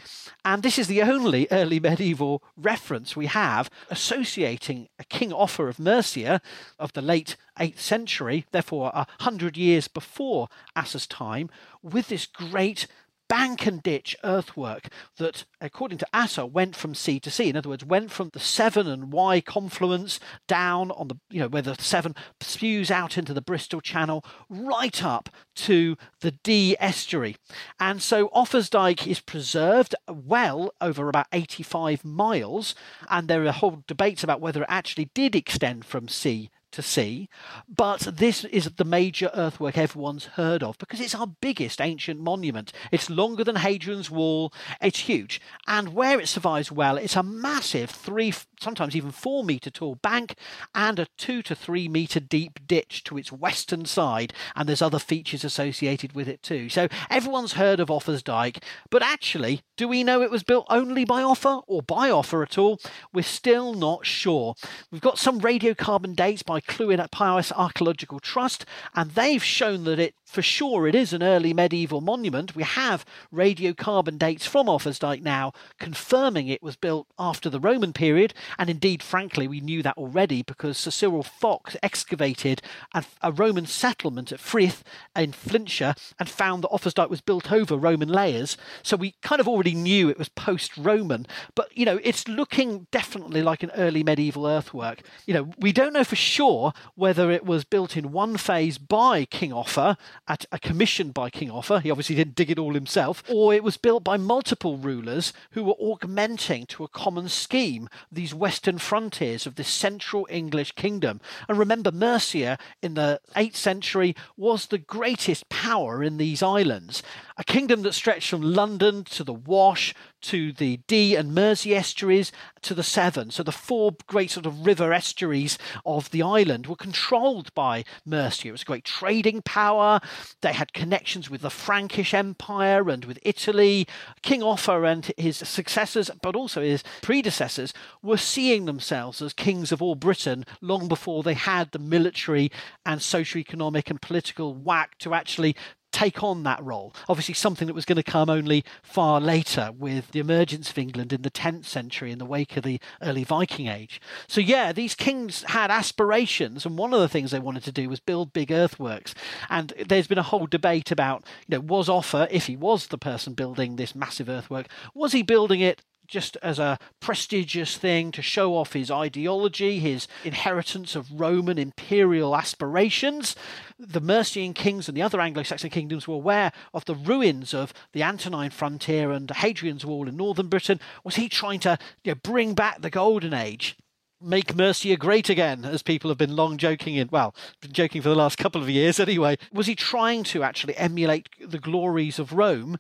And 0.45 0.63
this 0.63 0.79
is 0.79 0.87
the 0.87 1.01
only 1.01 1.47
early 1.51 1.79
medieval 1.79 2.41
reference 2.57 3.15
we 3.15 3.27
have 3.27 3.69
associating 3.89 4.87
a 4.97 5.03
King 5.03 5.31
Offa 5.33 5.65
of 5.67 5.79
Mercia 5.79 6.41
of 6.79 6.93
the 6.93 7.01
late 7.01 7.35
8th 7.59 7.79
century, 7.79 8.45
therefore 8.51 8.91
a 8.93 9.05
hundred 9.19 9.57
years 9.57 9.87
before 9.89 10.47
Asser's 10.75 11.05
time, 11.05 11.49
with 11.81 12.07
this 12.07 12.25
great 12.25 12.87
bank 13.33 13.65
and 13.65 13.81
ditch 13.81 14.15
earthwork 14.23 14.89
that, 15.17 15.45
according 15.59 15.97
to 15.97 16.05
Asser, 16.13 16.45
went 16.45 16.75
from 16.75 16.93
sea 16.93 17.19
to 17.19 17.31
sea. 17.31 17.49
In 17.49 17.57
other 17.57 17.69
words, 17.69 17.83
went 17.83 18.11
from 18.11 18.29
the 18.29 18.39
Severn 18.39 18.85
and 18.85 19.11
Wye 19.11 19.41
confluence 19.41 20.19
down 20.47 20.91
on 20.91 21.07
the, 21.07 21.15
you 21.31 21.39
know, 21.39 21.47
where 21.47 21.63
the 21.63 21.73
Severn 21.81 22.13
spews 22.41 22.91
out 22.91 23.17
into 23.17 23.33
the 23.33 23.41
Bristol 23.41 23.81
Channel, 23.81 24.23
right 24.49 25.03
up 25.03 25.29
to 25.55 25.97
the 26.19 26.29
Dee 26.29 26.77
estuary. 26.79 27.35
And 27.79 28.03
so 28.03 28.27
Offa's 28.35 28.69
Dyke 28.69 29.07
is 29.07 29.19
preserved 29.19 29.95
well 30.07 30.71
over 30.79 31.09
about 31.09 31.25
85 31.33 32.05
miles, 32.05 32.75
and 33.09 33.27
there 33.27 33.43
are 33.47 33.51
whole 33.51 33.83
debates 33.87 34.23
about 34.23 34.41
whether 34.41 34.61
it 34.61 34.69
actually 34.69 35.09
did 35.15 35.35
extend 35.35 35.85
from 35.85 36.07
sea 36.07 36.51
to 36.73 36.81
sea, 36.81 37.29
but 37.67 38.01
this 38.01 38.43
is 38.45 38.69
the 38.75 38.83
major 38.83 39.31
earthwork 39.33 39.77
everyone's 39.77 40.25
heard 40.25 40.61
of 40.61 40.77
because 40.77 40.99
it's 40.99 41.15
our 41.15 41.27
biggest 41.27 41.79
ancient 41.79 42.19
monument. 42.19 42.73
It's 42.91 43.09
longer 43.09 43.43
than 43.43 43.57
Hadrian's 43.57 44.11
Wall, 44.11 44.53
it's 44.81 44.99
huge, 44.99 45.39
and 45.67 45.93
where 45.93 46.19
it 46.19 46.27
survives 46.27 46.71
well, 46.71 46.97
it's 46.97 47.15
a 47.15 47.23
massive 47.23 47.89
three, 47.89 48.33
sometimes 48.59 48.95
even 48.95 49.11
four 49.11 49.43
metre 49.43 49.69
tall 49.69 49.95
bank 49.95 50.35
and 50.75 50.99
a 50.99 51.07
two 51.17 51.41
to 51.43 51.55
three 51.55 51.87
metre 51.87 52.19
deep 52.19 52.59
ditch 52.67 53.03
to 53.05 53.17
its 53.17 53.31
western 53.31 53.85
side, 53.85 54.33
and 54.55 54.67
there's 54.67 54.81
other 54.81 54.99
features 54.99 55.43
associated 55.43 56.13
with 56.13 56.27
it 56.27 56.43
too. 56.43 56.69
So 56.69 56.87
everyone's 57.09 57.53
heard 57.53 57.79
of 57.79 57.89
Offa's 57.89 58.23
Dyke, 58.23 58.63
but 58.89 59.03
actually, 59.03 59.61
do 59.77 59.87
we 59.87 60.03
know 60.03 60.21
it 60.21 60.31
was 60.31 60.43
built 60.43 60.65
only 60.69 61.05
by 61.05 61.23
Offa 61.23 61.61
or 61.67 61.81
by 61.81 62.09
Offa 62.09 62.37
at 62.37 62.57
all? 62.57 62.79
We're 63.13 63.23
still 63.23 63.73
not 63.73 64.05
sure. 64.05 64.55
We've 64.91 65.01
got 65.01 65.19
some 65.19 65.39
radiocarbon 65.39 66.15
dates 66.15 66.43
by 66.43 66.59
Clwyd 66.67 67.11
Powys 67.11 67.51
Archaeological 67.51 68.19
Trust, 68.19 68.65
and 68.95 69.11
they've 69.11 69.43
shown 69.43 69.83
that 69.85 69.99
it 69.99 70.15
for 70.23 70.41
sure 70.41 70.87
it 70.87 70.95
is 70.95 71.13
an 71.13 71.21
early 71.21 71.53
medieval 71.53 72.01
monument. 72.01 72.55
We 72.55 72.63
have 72.63 73.05
radiocarbon 73.31 74.17
dates 74.17 74.47
from 74.47 74.65
Offa's 74.65 74.97
Dyke 74.97 75.21
now 75.21 75.53
confirming 75.79 76.47
it 76.47 76.63
was 76.63 76.75
built 76.75 77.05
after 77.19 77.49
the 77.49 77.59
Roman 77.59 77.93
period, 77.93 78.33
and 78.57 78.69
indeed, 78.69 79.03
frankly, 79.03 79.47
we 79.47 79.59
knew 79.59 79.83
that 79.83 79.97
already 79.97 80.41
because 80.41 80.77
Sir 80.77 80.89
Cyril 80.89 81.21
Fox 81.21 81.77
excavated 81.83 82.61
a, 82.93 83.03
a 83.21 83.31
Roman 83.31 83.67
settlement 83.67 84.31
at 84.31 84.39
Ffrith 84.39 84.81
in 85.15 85.33
Flintshire 85.33 85.93
and 86.17 86.27
found 86.27 86.63
that 86.63 86.71
Offa's 86.71 86.95
Dyke 86.95 87.11
was 87.11 87.21
built 87.21 87.51
over 87.51 87.77
Roman 87.77 88.09
layers. 88.09 88.57
So 88.81 88.97
we 88.97 89.15
kind 89.21 89.39
of 89.39 89.47
already 89.47 89.75
knew 89.75 90.09
it 90.09 90.17
was 90.17 90.29
post-Roman, 90.29 91.27
but 91.53 91.75
you 91.77 91.85
know, 91.85 91.99
it's 92.03 92.27
looking 92.27 92.87
definitely 92.89 93.43
like 93.43 93.61
an 93.61 93.71
early 93.75 94.03
medieval 94.03 94.47
earthwork. 94.47 95.01
You 95.27 95.35
know, 95.35 95.51
we 95.59 95.71
don't 95.71 95.93
know 95.93 96.03
for 96.03 96.15
sure 96.15 96.52
whether 96.95 97.31
it 97.31 97.45
was 97.45 97.63
built 97.63 97.97
in 97.97 98.11
one 98.11 98.37
phase 98.37 98.77
by 98.77 99.25
King 99.25 99.53
Offa, 99.53 99.97
at 100.27 100.45
a 100.51 100.59
commission 100.59 101.11
by 101.11 101.29
King 101.29 101.51
Offa, 101.51 101.79
he 101.79 101.91
obviously 101.91 102.15
didn't 102.15 102.35
dig 102.35 102.51
it 102.51 102.59
all 102.59 102.73
himself, 102.73 103.23
or 103.29 103.53
it 103.53 103.63
was 103.63 103.77
built 103.77 104.03
by 104.03 104.17
multiple 104.17 104.77
rulers 104.77 105.33
who 105.51 105.63
were 105.63 105.73
augmenting 105.73 106.65
to 106.67 106.83
a 106.83 106.87
common 106.87 107.29
scheme 107.29 107.89
these 108.11 108.33
western 108.33 108.77
frontiers 108.77 109.45
of 109.45 109.55
this 109.55 109.67
central 109.67 110.27
English 110.29 110.73
kingdom. 110.73 111.19
And 111.47 111.57
remember, 111.57 111.91
Mercia 111.91 112.57
in 112.81 112.93
the 112.93 113.19
8th 113.35 113.55
century 113.55 114.15
was 114.37 114.67
the 114.67 114.77
greatest 114.77 115.49
power 115.49 116.03
in 116.03 116.17
these 116.17 116.43
islands 116.43 117.03
a 117.37 117.43
kingdom 117.43 117.81
that 117.81 117.93
stretched 117.93 118.29
from 118.29 118.41
London 118.41 119.03
to 119.03 119.23
the 119.23 119.33
Wash 119.33 119.93
to 120.23 120.51
the 120.51 120.77
Dee 120.87 121.15
and 121.15 121.33
Mersey 121.33 121.75
estuaries 121.75 122.31
to 122.61 122.73
the 122.73 122.83
Severn. 122.83 123.31
So 123.31 123.43
the 123.43 123.51
four 123.51 123.95
great 124.07 124.31
sort 124.31 124.45
of 124.45 124.65
river 124.65 124.91
estuaries 124.91 125.57
of 125.85 126.09
the 126.11 126.21
island 126.21 126.67
were 126.67 126.75
controlled 126.75 127.53
by 127.53 127.83
Mercia. 128.05 128.47
It 128.47 128.51
was 128.51 128.61
a 128.63 128.65
great 128.65 128.85
trading 128.85 129.41
power. 129.41 129.99
They 130.41 130.53
had 130.53 130.73
connections 130.73 131.29
with 131.29 131.41
the 131.41 131.49
Frankish 131.49 132.13
Empire 132.13 132.89
and 132.89 133.05
with 133.05 133.19
Italy. 133.23 133.87
King 134.21 134.41
Offa 134.41 134.83
and 134.83 135.11
his 135.17 135.37
successors, 135.37 136.09
but 136.21 136.35
also 136.35 136.61
his 136.61 136.83
predecessors, 137.01 137.73
were 138.01 138.17
seeing 138.17 138.65
themselves 138.65 139.21
as 139.21 139.33
kings 139.33 139.71
of 139.71 139.81
all 139.81 139.95
Britain 139.95 140.45
long 140.61 140.87
before 140.87 141.23
they 141.23 141.33
had 141.33 141.71
the 141.71 141.79
military 141.79 142.51
and 142.85 143.01
socio-economic 143.01 143.89
and 143.89 144.01
political 144.01 144.53
whack 144.55 144.97
to 144.99 145.13
actually 145.13 145.55
take 145.93 146.23
on 146.23 146.43
that 146.43 146.61
role. 146.61 146.93
Obviously, 147.07 147.35
something 147.35 147.67
that 147.67 147.73
was 147.73 147.85
going 147.85 147.95
to 147.95 148.03
come 148.03 148.29
only 148.29 148.65
far 148.81 149.21
later 149.21 149.71
with 149.77 150.11
the 150.11 150.19
emergence 150.19 150.69
of 150.69 150.77
England 150.77 151.13
in 151.13 151.21
the 151.21 151.31
10th 151.31 151.65
century 151.65 152.11
in 152.11 152.17
the 152.17 152.25
wake 152.25 152.57
of 152.57 152.63
the 152.63 152.81
early 153.01 153.23
Viking 153.23 153.67
Age. 153.67 154.01
So, 154.27 154.41
yeah, 154.41 154.73
these 154.73 154.95
kings 154.95 155.43
had 155.43 155.71
aspirations, 155.71 156.65
and 156.65 156.77
one 156.77 156.93
of 156.93 156.99
the 156.99 157.07
things 157.07 157.31
they 157.31 157.39
wanted 157.39 157.63
to 157.63 157.71
do 157.71 157.87
was 157.87 157.99
build 157.99 158.33
big 158.33 158.51
earthworks. 158.51 159.13
And 159.49 159.71
there's 159.87 160.07
been 160.07 160.17
a 160.17 160.23
whole 160.23 160.47
debate 160.47 160.91
about, 160.91 161.23
you 161.47 161.55
know, 161.55 161.61
was 161.61 161.87
Offa, 161.87 162.27
if 162.29 162.47
he 162.47 162.57
was 162.57 162.87
the 162.87 162.97
person 162.97 163.33
building 163.33 163.75
this 163.75 163.95
massive 163.95 164.27
earthwork, 164.27 164.67
was 164.93 165.11
he 165.13 165.21
building 165.21 165.61
it 165.61 165.81
just 166.13 166.37
as 166.43 166.59
a 166.59 166.77
prestigious 166.99 167.75
thing 167.75 168.11
to 168.11 168.21
show 168.21 168.55
off 168.55 168.73
his 168.73 168.91
ideology, 168.91 169.79
his 169.79 170.07
inheritance 170.23 170.95
of 170.95 171.19
Roman 171.19 171.57
imperial 171.57 172.35
aspirations. 172.35 173.35
The 173.79 173.99
Mercian 173.99 174.53
kings 174.53 174.87
and 174.87 174.95
the 174.95 175.01
other 175.01 175.19
Anglo 175.19 175.41
Saxon 175.41 175.71
kingdoms 175.71 176.07
were 176.07 176.13
aware 176.13 176.51
of 176.71 176.85
the 176.85 176.93
ruins 176.93 177.51
of 177.51 177.73
the 177.93 178.03
Antonine 178.03 178.51
frontier 178.51 179.11
and 179.11 179.31
Hadrian's 179.31 179.87
Wall 179.87 180.07
in 180.07 180.15
northern 180.15 180.49
Britain. 180.49 180.79
Was 181.03 181.15
he 181.15 181.27
trying 181.27 181.59
to 181.61 181.79
you 182.03 182.11
know, 182.11 182.19
bring 182.23 182.53
back 182.53 182.81
the 182.81 182.91
Golden 182.91 183.33
Age? 183.33 183.75
make 184.21 184.55
Mercia 184.55 184.95
great 184.95 185.29
again, 185.29 185.65
as 185.65 185.83
people 185.83 186.09
have 186.09 186.17
been 186.17 186.33
long 186.33 186.57
joking 186.57 186.95
in, 186.95 187.09
well, 187.11 187.35
been 187.59 187.73
joking 187.73 188.01
for 188.01 188.07
the 188.07 188.15
last 188.15 188.37
couple 188.37 188.61
of 188.61 188.69
years 188.69 188.97
anyway. 188.97 189.37
Was 189.51 189.67
he 189.67 189.75
trying 189.75 190.23
to 190.25 190.43
actually 190.43 190.77
emulate 190.77 191.27
the 191.45 191.59
glories 191.59 192.19
of 192.19 192.31
Rome? 192.31 192.77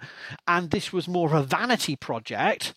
And 0.47 0.71
this 0.71 0.93
was 0.93 1.05
more 1.05 1.27
of 1.27 1.33
a 1.33 1.43
vanity 1.43 1.97
project 1.97 2.73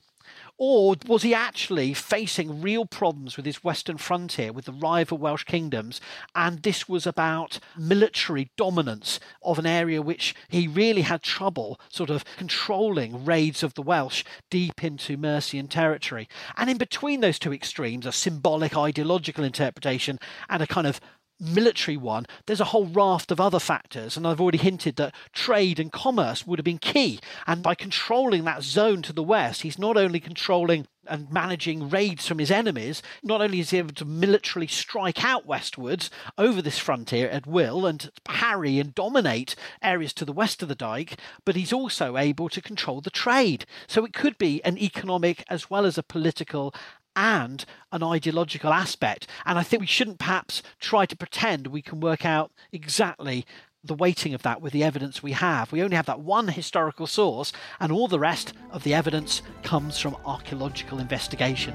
or 0.58 0.96
was 1.06 1.22
he 1.22 1.34
actually 1.34 1.92
facing 1.92 2.62
real 2.62 2.86
problems 2.86 3.36
with 3.36 3.44
his 3.44 3.62
western 3.62 3.98
frontier 3.98 4.52
with 4.52 4.64
the 4.64 4.72
rival 4.72 5.18
Welsh 5.18 5.44
kingdoms? 5.44 6.00
And 6.34 6.62
this 6.62 6.88
was 6.88 7.06
about 7.06 7.58
military 7.76 8.50
dominance 8.56 9.20
of 9.42 9.58
an 9.58 9.66
area 9.66 10.00
which 10.00 10.34
he 10.48 10.66
really 10.66 11.02
had 11.02 11.22
trouble 11.22 11.78
sort 11.88 12.10
of 12.10 12.24
controlling 12.36 13.24
raids 13.24 13.62
of 13.62 13.74
the 13.74 13.82
Welsh 13.82 14.24
deep 14.50 14.82
into 14.82 15.16
Mercian 15.16 15.68
territory. 15.68 16.28
And 16.56 16.70
in 16.70 16.78
between 16.78 17.20
those 17.20 17.38
two 17.38 17.52
extremes, 17.52 18.06
a 18.06 18.12
symbolic 18.12 18.76
ideological 18.76 19.44
interpretation 19.44 20.18
and 20.48 20.62
a 20.62 20.66
kind 20.66 20.86
of 20.86 21.00
military 21.40 21.96
one, 21.96 22.26
there's 22.46 22.60
a 22.60 22.66
whole 22.66 22.86
raft 22.86 23.30
of 23.30 23.40
other 23.40 23.58
factors. 23.58 24.16
And 24.16 24.26
I've 24.26 24.40
already 24.40 24.58
hinted 24.58 24.96
that 24.96 25.14
trade 25.32 25.78
and 25.78 25.92
commerce 25.92 26.46
would 26.46 26.58
have 26.58 26.64
been 26.64 26.78
key. 26.78 27.20
And 27.46 27.62
by 27.62 27.74
controlling 27.74 28.44
that 28.44 28.62
zone 28.62 29.02
to 29.02 29.12
the 29.12 29.22
west, 29.22 29.62
he's 29.62 29.78
not 29.78 29.96
only 29.96 30.20
controlling 30.20 30.86
and 31.08 31.30
managing 31.30 31.88
raids 31.88 32.26
from 32.26 32.38
his 32.38 32.50
enemies, 32.50 33.02
not 33.22 33.40
only 33.40 33.60
is 33.60 33.70
he 33.70 33.78
able 33.78 33.94
to 33.94 34.04
militarily 34.04 34.66
strike 34.66 35.24
out 35.24 35.46
westwards 35.46 36.10
over 36.36 36.60
this 36.60 36.78
frontier 36.78 37.28
at 37.28 37.46
will 37.46 37.86
and 37.86 38.10
harry 38.28 38.78
and 38.78 38.94
dominate 38.94 39.54
areas 39.82 40.12
to 40.14 40.24
the 40.24 40.32
west 40.32 40.62
of 40.62 40.68
the 40.68 40.74
dike, 40.74 41.16
but 41.44 41.56
he's 41.56 41.72
also 41.72 42.16
able 42.16 42.48
to 42.48 42.60
control 42.60 43.00
the 43.00 43.10
trade. 43.10 43.66
So 43.86 44.04
it 44.04 44.12
could 44.12 44.36
be 44.38 44.62
an 44.64 44.78
economic 44.78 45.44
as 45.48 45.70
well 45.70 45.86
as 45.86 45.96
a 45.96 46.02
political 46.02 46.74
and 47.16 47.64
an 47.90 48.02
ideological 48.02 48.72
aspect. 48.72 49.26
And 49.44 49.58
I 49.58 49.62
think 49.62 49.80
we 49.80 49.86
shouldn't 49.86 50.18
perhaps 50.18 50.62
try 50.78 51.06
to 51.06 51.16
pretend 51.16 51.66
we 51.66 51.82
can 51.82 51.98
work 51.98 52.24
out 52.24 52.52
exactly 52.70 53.46
the 53.82 53.94
weighting 53.94 54.34
of 54.34 54.42
that 54.42 54.60
with 54.60 54.72
the 54.72 54.84
evidence 54.84 55.22
we 55.22 55.32
have. 55.32 55.72
We 55.72 55.82
only 55.82 55.96
have 55.96 56.06
that 56.06 56.20
one 56.20 56.48
historical 56.48 57.06
source, 57.06 57.52
and 57.80 57.92
all 57.92 58.08
the 58.08 58.18
rest 58.18 58.52
of 58.70 58.82
the 58.82 58.94
evidence 58.94 59.42
comes 59.62 59.98
from 59.98 60.16
archaeological 60.24 60.98
investigation. 60.98 61.74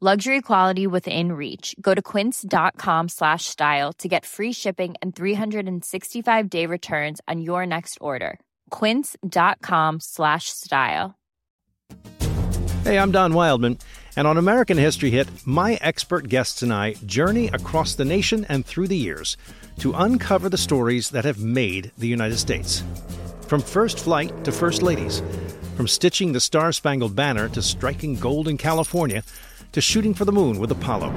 Luxury 0.00 0.42
quality 0.42 0.86
within 0.86 1.32
reach. 1.32 1.74
Go 1.80 1.92
to 1.92 2.00
quince.com 2.00 3.08
slash 3.08 3.46
style 3.46 3.92
to 3.94 4.06
get 4.06 4.24
free 4.24 4.52
shipping 4.52 4.94
and 5.02 5.14
365 5.14 6.48
day 6.48 6.66
returns 6.66 7.20
on 7.26 7.40
your 7.40 7.66
next 7.66 7.98
order. 8.00 8.38
Quince.com 8.70 9.98
slash 9.98 10.50
style. 10.50 11.18
Hey, 12.84 12.96
I'm 12.96 13.10
Don 13.10 13.34
Wildman, 13.34 13.78
and 14.14 14.28
on 14.28 14.36
American 14.38 14.78
History 14.78 15.10
Hit, 15.10 15.28
my 15.44 15.80
expert 15.82 16.28
guests 16.28 16.62
and 16.62 16.72
I 16.72 16.94
journey 17.04 17.48
across 17.48 17.96
the 17.96 18.04
nation 18.04 18.46
and 18.48 18.64
through 18.64 18.86
the 18.86 18.96
years 18.96 19.36
to 19.80 19.94
uncover 19.94 20.48
the 20.48 20.56
stories 20.56 21.10
that 21.10 21.24
have 21.24 21.40
made 21.42 21.90
the 21.98 22.06
United 22.06 22.38
States. 22.38 22.84
From 23.48 23.60
first 23.60 23.98
flight 23.98 24.44
to 24.44 24.52
first 24.52 24.80
ladies, 24.80 25.24
from 25.74 25.88
stitching 25.88 26.32
the 26.32 26.40
Star 26.40 26.70
Spangled 26.70 27.16
Banner 27.16 27.48
to 27.48 27.62
striking 27.62 28.14
gold 28.14 28.46
in 28.46 28.58
California 28.58 29.24
to 29.72 29.80
shooting 29.80 30.14
for 30.14 30.24
the 30.24 30.32
moon 30.32 30.58
with 30.58 30.70
Apollo. 30.70 31.12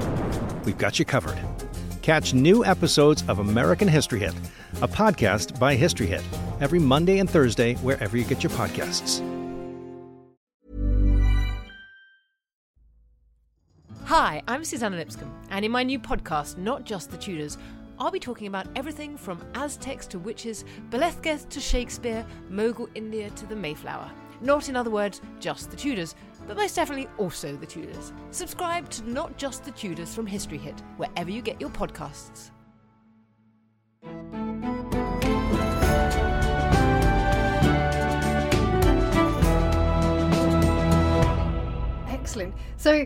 We've 0.64 0.78
got 0.78 0.98
you 0.98 1.04
covered. 1.04 1.38
Catch 2.02 2.34
new 2.34 2.64
episodes 2.64 3.24
of 3.28 3.38
American 3.38 3.88
History 3.88 4.20
Hit, 4.20 4.34
a 4.80 4.88
podcast 4.88 5.58
by 5.58 5.74
History 5.74 6.06
Hit, 6.06 6.24
every 6.60 6.78
Monday 6.78 7.18
and 7.18 7.30
Thursday, 7.30 7.74
wherever 7.76 8.16
you 8.16 8.24
get 8.24 8.42
your 8.42 8.50
podcasts. 8.50 9.22
Hi, 14.04 14.42
I'm 14.46 14.64
Suzannah 14.64 14.96
Lipscomb, 14.96 15.32
and 15.50 15.64
in 15.64 15.70
my 15.70 15.82
new 15.82 15.98
podcast, 15.98 16.58
Not 16.58 16.84
Just 16.84 17.10
the 17.10 17.16
Tudors, 17.16 17.56
I'll 17.98 18.10
be 18.10 18.18
talking 18.18 18.48
about 18.48 18.66
everything 18.74 19.16
from 19.16 19.40
Aztecs 19.54 20.06
to 20.08 20.18
witches, 20.18 20.64
Belethgeth 20.90 21.48
to 21.50 21.60
Shakespeare, 21.60 22.26
Mogul 22.50 22.88
India 22.96 23.30
to 23.30 23.46
the 23.46 23.54
Mayflower. 23.54 24.10
Not, 24.40 24.68
in 24.68 24.74
other 24.74 24.90
words, 24.90 25.20
just 25.38 25.70
the 25.70 25.76
Tudors, 25.76 26.16
but 26.46 26.56
most 26.56 26.76
definitely 26.76 27.08
also 27.18 27.56
the 27.56 27.66
Tudors. 27.66 28.12
Subscribe 28.30 28.88
to 28.90 29.08
Not 29.08 29.36
Just 29.36 29.64
the 29.64 29.70
Tudors 29.72 30.14
from 30.14 30.26
History 30.26 30.58
Hit, 30.58 30.80
wherever 30.96 31.30
you 31.30 31.42
get 31.42 31.60
your 31.60 31.70
podcasts. 31.70 32.50
Excellent. 42.08 42.54
So, 42.76 43.04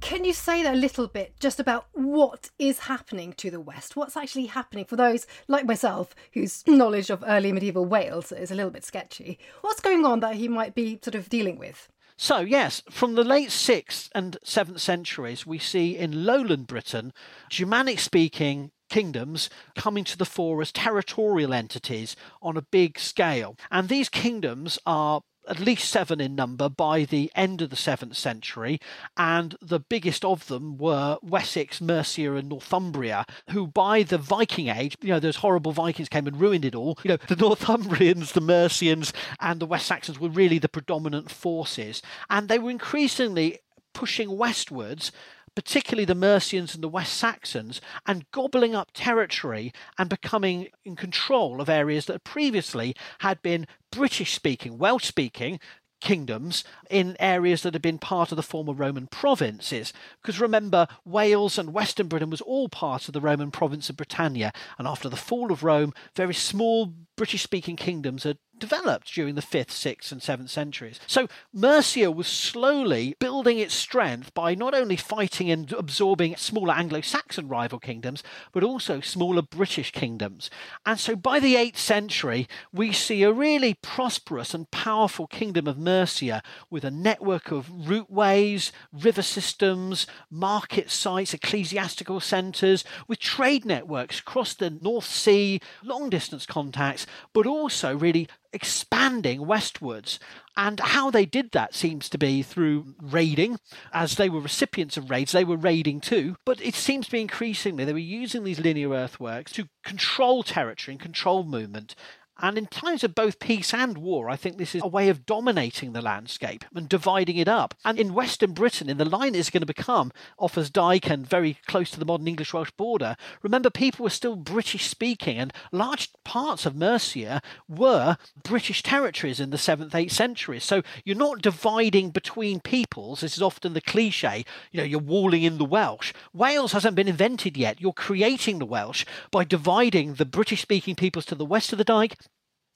can 0.00 0.24
you 0.24 0.32
say 0.32 0.66
a 0.66 0.72
little 0.72 1.06
bit 1.06 1.38
just 1.38 1.60
about 1.60 1.86
what 1.92 2.50
is 2.58 2.80
happening 2.80 3.32
to 3.34 3.50
the 3.50 3.60
West? 3.60 3.94
What's 3.94 4.16
actually 4.16 4.46
happening 4.46 4.84
for 4.84 4.96
those 4.96 5.26
like 5.46 5.64
myself 5.64 6.14
whose 6.32 6.66
knowledge 6.66 7.08
of 7.08 7.22
early 7.26 7.52
medieval 7.52 7.84
Wales 7.84 8.32
is 8.32 8.50
a 8.50 8.54
little 8.54 8.72
bit 8.72 8.84
sketchy? 8.84 9.38
What's 9.60 9.80
going 9.80 10.04
on 10.04 10.20
that 10.20 10.34
he 10.34 10.48
might 10.48 10.74
be 10.74 10.98
sort 11.02 11.14
of 11.14 11.28
dealing 11.28 11.56
with? 11.56 11.88
So, 12.22 12.38
yes, 12.38 12.84
from 12.88 13.16
the 13.16 13.24
late 13.24 13.48
6th 13.48 14.08
and 14.14 14.36
7th 14.44 14.78
centuries, 14.78 15.44
we 15.44 15.58
see 15.58 15.98
in 15.98 16.24
lowland 16.24 16.68
Britain 16.68 17.12
Germanic 17.50 17.98
speaking 17.98 18.70
kingdoms 18.88 19.50
coming 19.74 20.04
to 20.04 20.16
the 20.16 20.24
fore 20.24 20.62
as 20.62 20.70
territorial 20.70 21.52
entities 21.52 22.14
on 22.40 22.56
a 22.56 22.62
big 22.62 23.00
scale. 23.00 23.56
And 23.72 23.88
these 23.88 24.08
kingdoms 24.08 24.78
are 24.86 25.22
at 25.48 25.60
least 25.60 25.90
seven 25.90 26.20
in 26.20 26.34
number 26.34 26.68
by 26.68 27.04
the 27.04 27.30
end 27.34 27.62
of 27.62 27.70
the 27.70 27.76
7th 27.76 28.16
century, 28.16 28.80
and 29.16 29.56
the 29.60 29.80
biggest 29.80 30.24
of 30.24 30.46
them 30.46 30.76
were 30.78 31.18
Wessex, 31.22 31.80
Mercia, 31.80 32.34
and 32.34 32.48
Northumbria, 32.48 33.24
who 33.50 33.66
by 33.66 34.02
the 34.02 34.18
Viking 34.18 34.68
Age, 34.68 34.96
you 35.00 35.08
know, 35.08 35.20
those 35.20 35.36
horrible 35.36 35.72
Vikings 35.72 36.08
came 36.08 36.26
and 36.26 36.40
ruined 36.40 36.64
it 36.64 36.74
all. 36.74 36.98
You 37.02 37.10
know, 37.10 37.18
the 37.28 37.36
Northumbrians, 37.42 38.32
the 38.32 38.40
Mercians, 38.40 39.12
and 39.40 39.60
the 39.60 39.66
West 39.66 39.86
Saxons 39.86 40.18
were 40.18 40.28
really 40.28 40.58
the 40.58 40.68
predominant 40.68 41.30
forces, 41.30 42.02
and 42.30 42.48
they 42.48 42.58
were 42.58 42.70
increasingly 42.70 43.58
pushing 43.92 44.36
westwards 44.36 45.12
particularly 45.54 46.04
the 46.04 46.14
Mercians 46.14 46.74
and 46.74 46.82
the 46.82 46.88
West 46.88 47.14
Saxons, 47.14 47.80
and 48.06 48.30
gobbling 48.30 48.74
up 48.74 48.90
territory 48.94 49.72
and 49.98 50.08
becoming 50.08 50.68
in 50.84 50.96
control 50.96 51.60
of 51.60 51.68
areas 51.68 52.06
that 52.06 52.24
previously 52.24 52.94
had 53.20 53.42
been 53.42 53.66
British 53.90 54.34
speaking, 54.34 54.78
Welsh 54.78 55.04
speaking, 55.04 55.60
kingdoms 56.02 56.64
in 56.90 57.16
areas 57.20 57.62
that 57.62 57.74
had 57.74 57.80
been 57.80 57.98
part 57.98 58.32
of 58.32 58.36
the 58.36 58.42
former 58.42 58.72
Roman 58.72 59.06
provinces. 59.06 59.92
Because 60.20 60.40
remember, 60.40 60.88
Wales 61.04 61.56
and 61.56 61.72
Western 61.72 62.08
Britain 62.08 62.28
was 62.28 62.40
all 62.40 62.68
part 62.68 63.06
of 63.06 63.14
the 63.14 63.20
Roman 63.20 63.50
province 63.50 63.88
of 63.88 63.96
Britannia, 63.96 64.52
and 64.78 64.86
after 64.86 65.08
the 65.08 65.16
fall 65.16 65.52
of 65.52 65.62
Rome, 65.62 65.94
very 66.16 66.34
small 66.34 66.92
British 67.16 67.42
speaking 67.42 67.76
kingdoms 67.76 68.24
had 68.24 68.38
developed 68.62 69.12
during 69.12 69.34
the 69.34 69.42
5th, 69.42 69.70
6th, 69.70 70.12
and 70.12 70.20
7th 70.20 70.48
centuries. 70.48 71.00
So 71.08 71.26
Mercia 71.52 72.12
was 72.12 72.28
slowly 72.28 73.16
building 73.18 73.58
its 73.58 73.74
strength 73.74 74.32
by 74.34 74.54
not 74.54 74.72
only 74.72 74.94
fighting 74.94 75.50
and 75.50 75.72
absorbing 75.72 76.36
smaller 76.36 76.72
Anglo 76.72 77.00
Saxon 77.00 77.48
rival 77.48 77.80
kingdoms, 77.80 78.22
but 78.52 78.62
also 78.62 79.00
smaller 79.00 79.42
British 79.42 79.90
kingdoms. 79.90 80.48
And 80.86 81.00
so 81.00 81.16
by 81.16 81.40
the 81.40 81.56
8th 81.56 81.76
century, 81.76 82.46
we 82.72 82.92
see 82.92 83.24
a 83.24 83.32
really 83.32 83.74
prosperous 83.74 84.54
and 84.54 84.70
powerful 84.70 85.26
kingdom 85.26 85.66
of 85.66 85.76
Mercia 85.76 86.40
with 86.70 86.84
a 86.84 86.90
network 86.92 87.50
of 87.50 87.68
routeways, 87.68 88.70
river 88.92 89.22
systems, 89.22 90.06
market 90.30 90.88
sites, 90.88 91.34
ecclesiastical 91.34 92.20
centres, 92.20 92.84
with 93.08 93.18
trade 93.18 93.64
networks 93.64 94.20
across 94.20 94.54
the 94.54 94.70
North 94.70 95.06
Sea, 95.06 95.60
long 95.82 96.08
distance 96.08 96.46
contacts, 96.46 97.08
but 97.32 97.44
also 97.44 97.96
really 97.96 98.28
expanding 98.52 99.46
westwards. 99.46 100.18
And 100.56 100.80
how 100.80 101.10
they 101.10 101.24
did 101.24 101.52
that 101.52 101.74
seems 101.74 102.08
to 102.10 102.18
be 102.18 102.42
through 102.42 102.94
raiding. 103.00 103.58
As 103.92 104.16
they 104.16 104.28
were 104.28 104.40
recipients 104.40 104.96
of 104.96 105.10
raids, 105.10 105.32
they 105.32 105.44
were 105.44 105.56
raiding 105.56 106.00
too. 106.00 106.36
But 106.44 106.60
it 106.60 106.74
seems 106.74 107.06
to 107.06 107.12
be 107.12 107.20
increasingly 107.20 107.84
they 107.84 107.92
were 107.92 107.98
using 107.98 108.44
these 108.44 108.60
linear 108.60 108.90
earthworks 108.90 109.52
to 109.52 109.68
control 109.84 110.42
territory 110.42 110.94
and 110.94 111.00
control 111.00 111.44
movement. 111.44 111.94
And 112.40 112.58
in 112.58 112.66
times 112.66 113.04
of 113.04 113.14
both 113.14 113.38
peace 113.38 113.72
and 113.72 113.98
war, 113.98 114.28
I 114.28 114.36
think 114.36 114.56
this 114.56 114.74
is 114.74 114.82
a 114.82 114.88
way 114.88 115.08
of 115.08 115.26
dominating 115.26 115.92
the 115.92 116.02
landscape 116.02 116.64
and 116.74 116.88
dividing 116.88 117.36
it 117.36 117.46
up. 117.46 117.74
And 117.84 117.98
in 117.98 118.14
Western 118.14 118.52
Britain, 118.52 118.88
in 118.88 118.96
the 118.96 119.04
line 119.04 119.34
is 119.34 119.50
going 119.50 119.60
to 119.60 119.66
become 119.66 120.10
Offa's 120.40 120.70
Dyke 120.70 121.08
and 121.08 121.26
very 121.26 121.58
close 121.66 121.90
to 121.90 122.00
the 122.00 122.04
modern 122.04 122.26
English 122.26 122.52
Welsh 122.52 122.72
border, 122.72 123.16
remember 123.42 123.70
people 123.70 124.02
were 124.02 124.10
still 124.10 124.34
British 124.34 124.86
speaking, 124.86 125.38
and 125.38 125.52
large 125.70 126.10
parts 126.24 126.66
of 126.66 126.74
Mercia 126.74 127.42
were 127.68 128.16
British 128.42 128.82
territories 128.82 129.38
in 129.38 129.50
the 129.50 129.56
7th, 129.56 129.90
8th 129.90 130.10
centuries. 130.10 130.64
So 130.64 130.82
you're 131.04 131.16
not 131.16 131.42
dividing 131.42 132.10
between 132.10 132.60
peoples. 132.60 133.20
This 133.20 133.36
is 133.36 133.42
often 133.42 133.74
the 133.74 133.80
cliche, 133.80 134.44
you 134.72 134.78
know, 134.78 134.84
you're 134.84 135.00
walling 135.00 135.42
in 135.42 135.58
the 135.58 135.64
Welsh. 135.64 136.12
Wales 136.32 136.72
hasn't 136.72 136.96
been 136.96 137.08
invented 137.08 137.56
yet. 137.56 137.80
You're 137.80 137.92
creating 137.92 138.58
the 138.58 138.66
Welsh 138.66 139.04
by 139.30 139.44
dividing 139.44 140.14
the 140.14 140.24
British 140.24 140.62
speaking 140.62 140.96
peoples 140.96 141.26
to 141.26 141.34
the 141.34 141.44
west 141.44 141.72
of 141.72 141.78
the 141.78 141.84
Dyke 141.84 142.16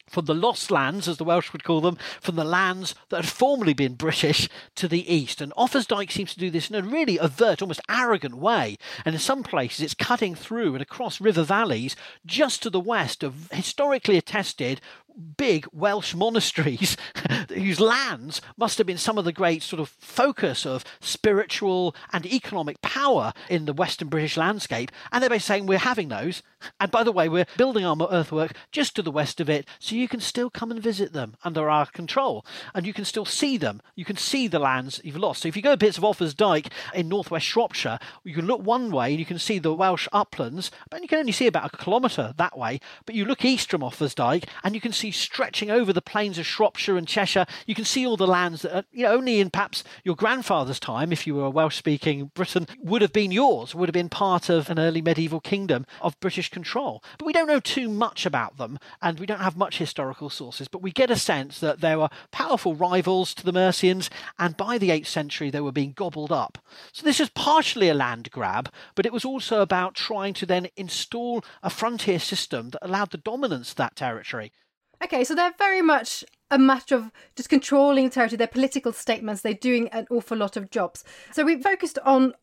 from 0.09 0.27
the 0.27 0.35
lost 0.35 0.71
lands, 0.71 1.09
as 1.09 1.17
the 1.17 1.25
Welsh 1.25 1.53
would 1.53 1.65
call 1.65 1.81
them, 1.81 1.99
from 2.21 2.37
the 2.37 2.45
lands 2.45 2.95
that 3.09 3.25
had 3.25 3.29
formerly 3.29 3.75
been 3.75 3.95
British 3.95 4.49
to 4.77 4.89
the 4.89 5.13
east. 5.13 5.41
And 5.41 5.53
Offa's 5.57 5.87
Dyke 5.87 6.11
seems 6.11 6.33
to 6.35 6.39
do 6.39 6.51
this 6.51 6.71
in 6.71 6.77
a 6.77 6.83
really 6.83 7.19
overt, 7.19 7.61
almost 7.61 7.81
arrogant 7.89 8.37
way. 8.37 8.79
And 9.05 9.15
in 9.15 9.21
some 9.21 9.43
places, 9.43 9.81
it's 9.81 9.95
cutting 9.95 10.35
through 10.35 10.75
and 10.75 10.83
across 10.83 11.21
river 11.21 11.43
valleys 11.43 11.97
just 12.25 12.63
to 12.63 12.71
the 12.71 12.81
west 12.81 13.23
of 13.23 13.51
historically 13.51 14.17
attested 14.17 14.81
big 15.17 15.67
Welsh 15.73 16.15
monasteries 16.15 16.97
whose 17.49 17.81
lands 17.81 18.41
must 18.57 18.79
have 18.79 18.87
been 18.87 18.99
some 18.99 19.19
of 19.19 19.25
the 19.25 19.33
great 19.33 19.63
sort 19.63 19.81
of 19.81 19.89
focus 19.89 20.67
of 20.67 20.85
spiritual 21.01 21.95
and 22.13 22.27
economic 22.27 22.81
power 22.83 23.33
in 23.49 23.65
the 23.65 23.73
Western 23.73 24.09
British 24.09 24.37
landscape. 24.37 24.91
And 25.11 25.23
they're 25.23 25.31
basically 25.31 25.47
saying, 25.47 25.67
We're 25.67 25.79
having 25.79 26.09
those. 26.09 26.43
And 26.81 26.91
by 26.91 27.05
the 27.05 27.13
way, 27.13 27.29
we're 27.29 27.47
building 27.57 27.85
our 27.85 27.97
earthwork 28.11 28.53
just 28.73 28.97
to 28.97 29.03
the 29.03 29.11
west 29.11 29.41
of 29.41 29.49
it, 29.49 29.67
so 29.79 29.95
you 29.95 30.09
can 30.09 30.21
still 30.21 30.51
come 30.51 30.71
and 30.71 30.83
visit 30.83 31.13
them 31.13 31.37
under 31.45 31.71
our 31.71 31.87
control. 31.87 32.45
And 32.75 32.87
you 32.87 32.93
can 32.93 33.05
still 33.05 33.25
see 33.25 33.57
them. 33.57 33.81
You 33.95 34.05
can 34.05 34.17
see 34.17 34.49
the 34.49 34.59
lands 34.59 35.01
you've 35.05 35.17
lost. 35.17 35.43
So 35.43 35.49
if 35.49 35.57
you 35.57 35.63
go 35.63 35.73
to 35.73 35.77
bits 35.77 35.99
of 35.99 36.05
Offa's 36.05 36.35
Dyke 36.35 36.69
in 36.95 37.09
northwest 37.09 37.47
Shropshire, 37.47 37.99
you 38.25 38.35
can 38.35 38.47
look 38.47 38.63
one 38.63 38.91
way 38.91 39.11
and 39.11 39.19
you 39.19 39.25
can 39.25 39.39
see 39.39 39.59
the 39.59 39.75
Welsh 39.75 40.09
uplands, 40.13 40.71
but 40.91 41.03
you 41.03 41.09
can 41.09 41.19
only 41.19 41.33
see 41.33 41.47
about 41.47 41.73
a 41.73 41.77
kilometre 41.77 42.35
that 42.37 42.59
way. 42.59 42.81
But 43.05 43.15
you 43.15 43.25
look 43.25 43.45
east 43.45 43.71
from 43.71 43.83
Offa's 43.83 44.15
Dyke 44.15 44.47
and 44.65 44.75
you 44.75 44.81
can 44.81 44.93
see 44.93 45.06
stretching 45.11 45.71
over 45.71 45.93
the 45.93 46.03
plains 46.03 46.39
of 46.39 46.47
Shropshire 46.47 46.97
and 46.97 47.07
Cheshire. 47.07 47.47
You 47.67 47.75
can 47.75 47.85
see 47.85 48.07
all 48.07 48.17
the 48.17 48.27
lands 48.27 48.63
that 48.63 48.75
are, 48.75 48.85
you 48.93 49.05
know, 49.05 49.13
only 49.13 49.41
in 49.41 49.51
perhaps 49.51 49.85
your 50.05 50.17
grandfather's 50.17 50.81
time, 50.81 51.13
if 51.13 51.27
you 51.27 51.35
were 51.35 51.47
a 51.47 51.51
Welsh 51.51 51.77
speaking 51.77 52.31
Britain, 52.35 52.67
would 52.81 53.03
have 53.03 53.13
been 53.13 53.33
yours, 53.33 53.75
would 53.75 53.89
have 53.89 53.95
been 53.95 54.09
part 54.09 54.49
of 54.49 54.71
an 54.71 54.79
early 54.79 55.03
medieval 55.03 55.41
kingdom 55.41 55.87
of 56.01 56.19
British 56.21 56.51
control. 56.51 57.03
But 57.19 57.27
we 57.27 57.33
don't 57.33 57.49
know 57.49 57.61
too 57.61 57.89
much 57.89 58.27
about 58.27 58.57
them 58.57 58.79
and 59.03 59.19
we 59.19 59.27
don't 59.27 59.41
have 59.41 59.57
much 59.57 59.79
historical 59.79 60.31
sources, 60.31 60.69
but 60.69 60.83
we 60.83 60.93
get 60.93 61.11
a 61.11 61.17
sense 61.17 61.61
that 61.61 61.81
they 61.81 61.97
were 61.97 62.09
powerful 62.31 62.75
rivals 62.75 63.35
to 63.35 63.45
the 63.45 63.53
Mercians 63.53 64.11
and 64.39 64.57
by 64.57 64.79
the 64.79 64.91
8th 64.91 65.07
century 65.07 65.51
they 65.51 65.61
were 65.61 65.73
being 65.73 65.93
gobbled 65.93 66.33
up. 66.33 66.59
So 66.93 67.05
this 67.05 67.21
is 67.21 67.29
partially 67.31 67.89
a 67.89 67.95
land 67.95 68.31
grab, 68.31 68.71
but 68.95 69.07
it 69.07 69.13
was 69.13 69.25
also 69.25 69.61
about 69.61 69.95
trying 69.95 70.35
to 70.35 70.47
then 70.47 70.69
install 70.77 71.45
a 71.63 71.71
frontier 71.71 72.19
system 72.19 72.71
that 72.71 72.85
allowed 72.85 73.11
the 73.11 73.19
dominance 73.19 73.71
of 73.71 73.77
that 73.77 73.97
territory. 73.97 74.53
Okay, 75.03 75.25
so 75.25 75.35
they're 75.35 75.55
very 75.59 75.83
much 75.83 76.25
a 76.51 76.59
matter 76.59 76.95
of 76.95 77.11
just 77.35 77.49
controlling 77.49 78.05
the 78.05 78.11
territory, 78.11 78.37
their 78.37 78.47
political 78.47 78.93
statements, 78.93 79.43
they're 79.43 79.55
doing 79.55 79.89
an 79.89 80.07
awful 80.11 80.37
lot 80.37 80.57
of 80.57 80.71
jobs. 80.71 81.05
So 81.33 81.45
we've 81.45 81.63
focused 81.63 81.99
on 82.05 82.35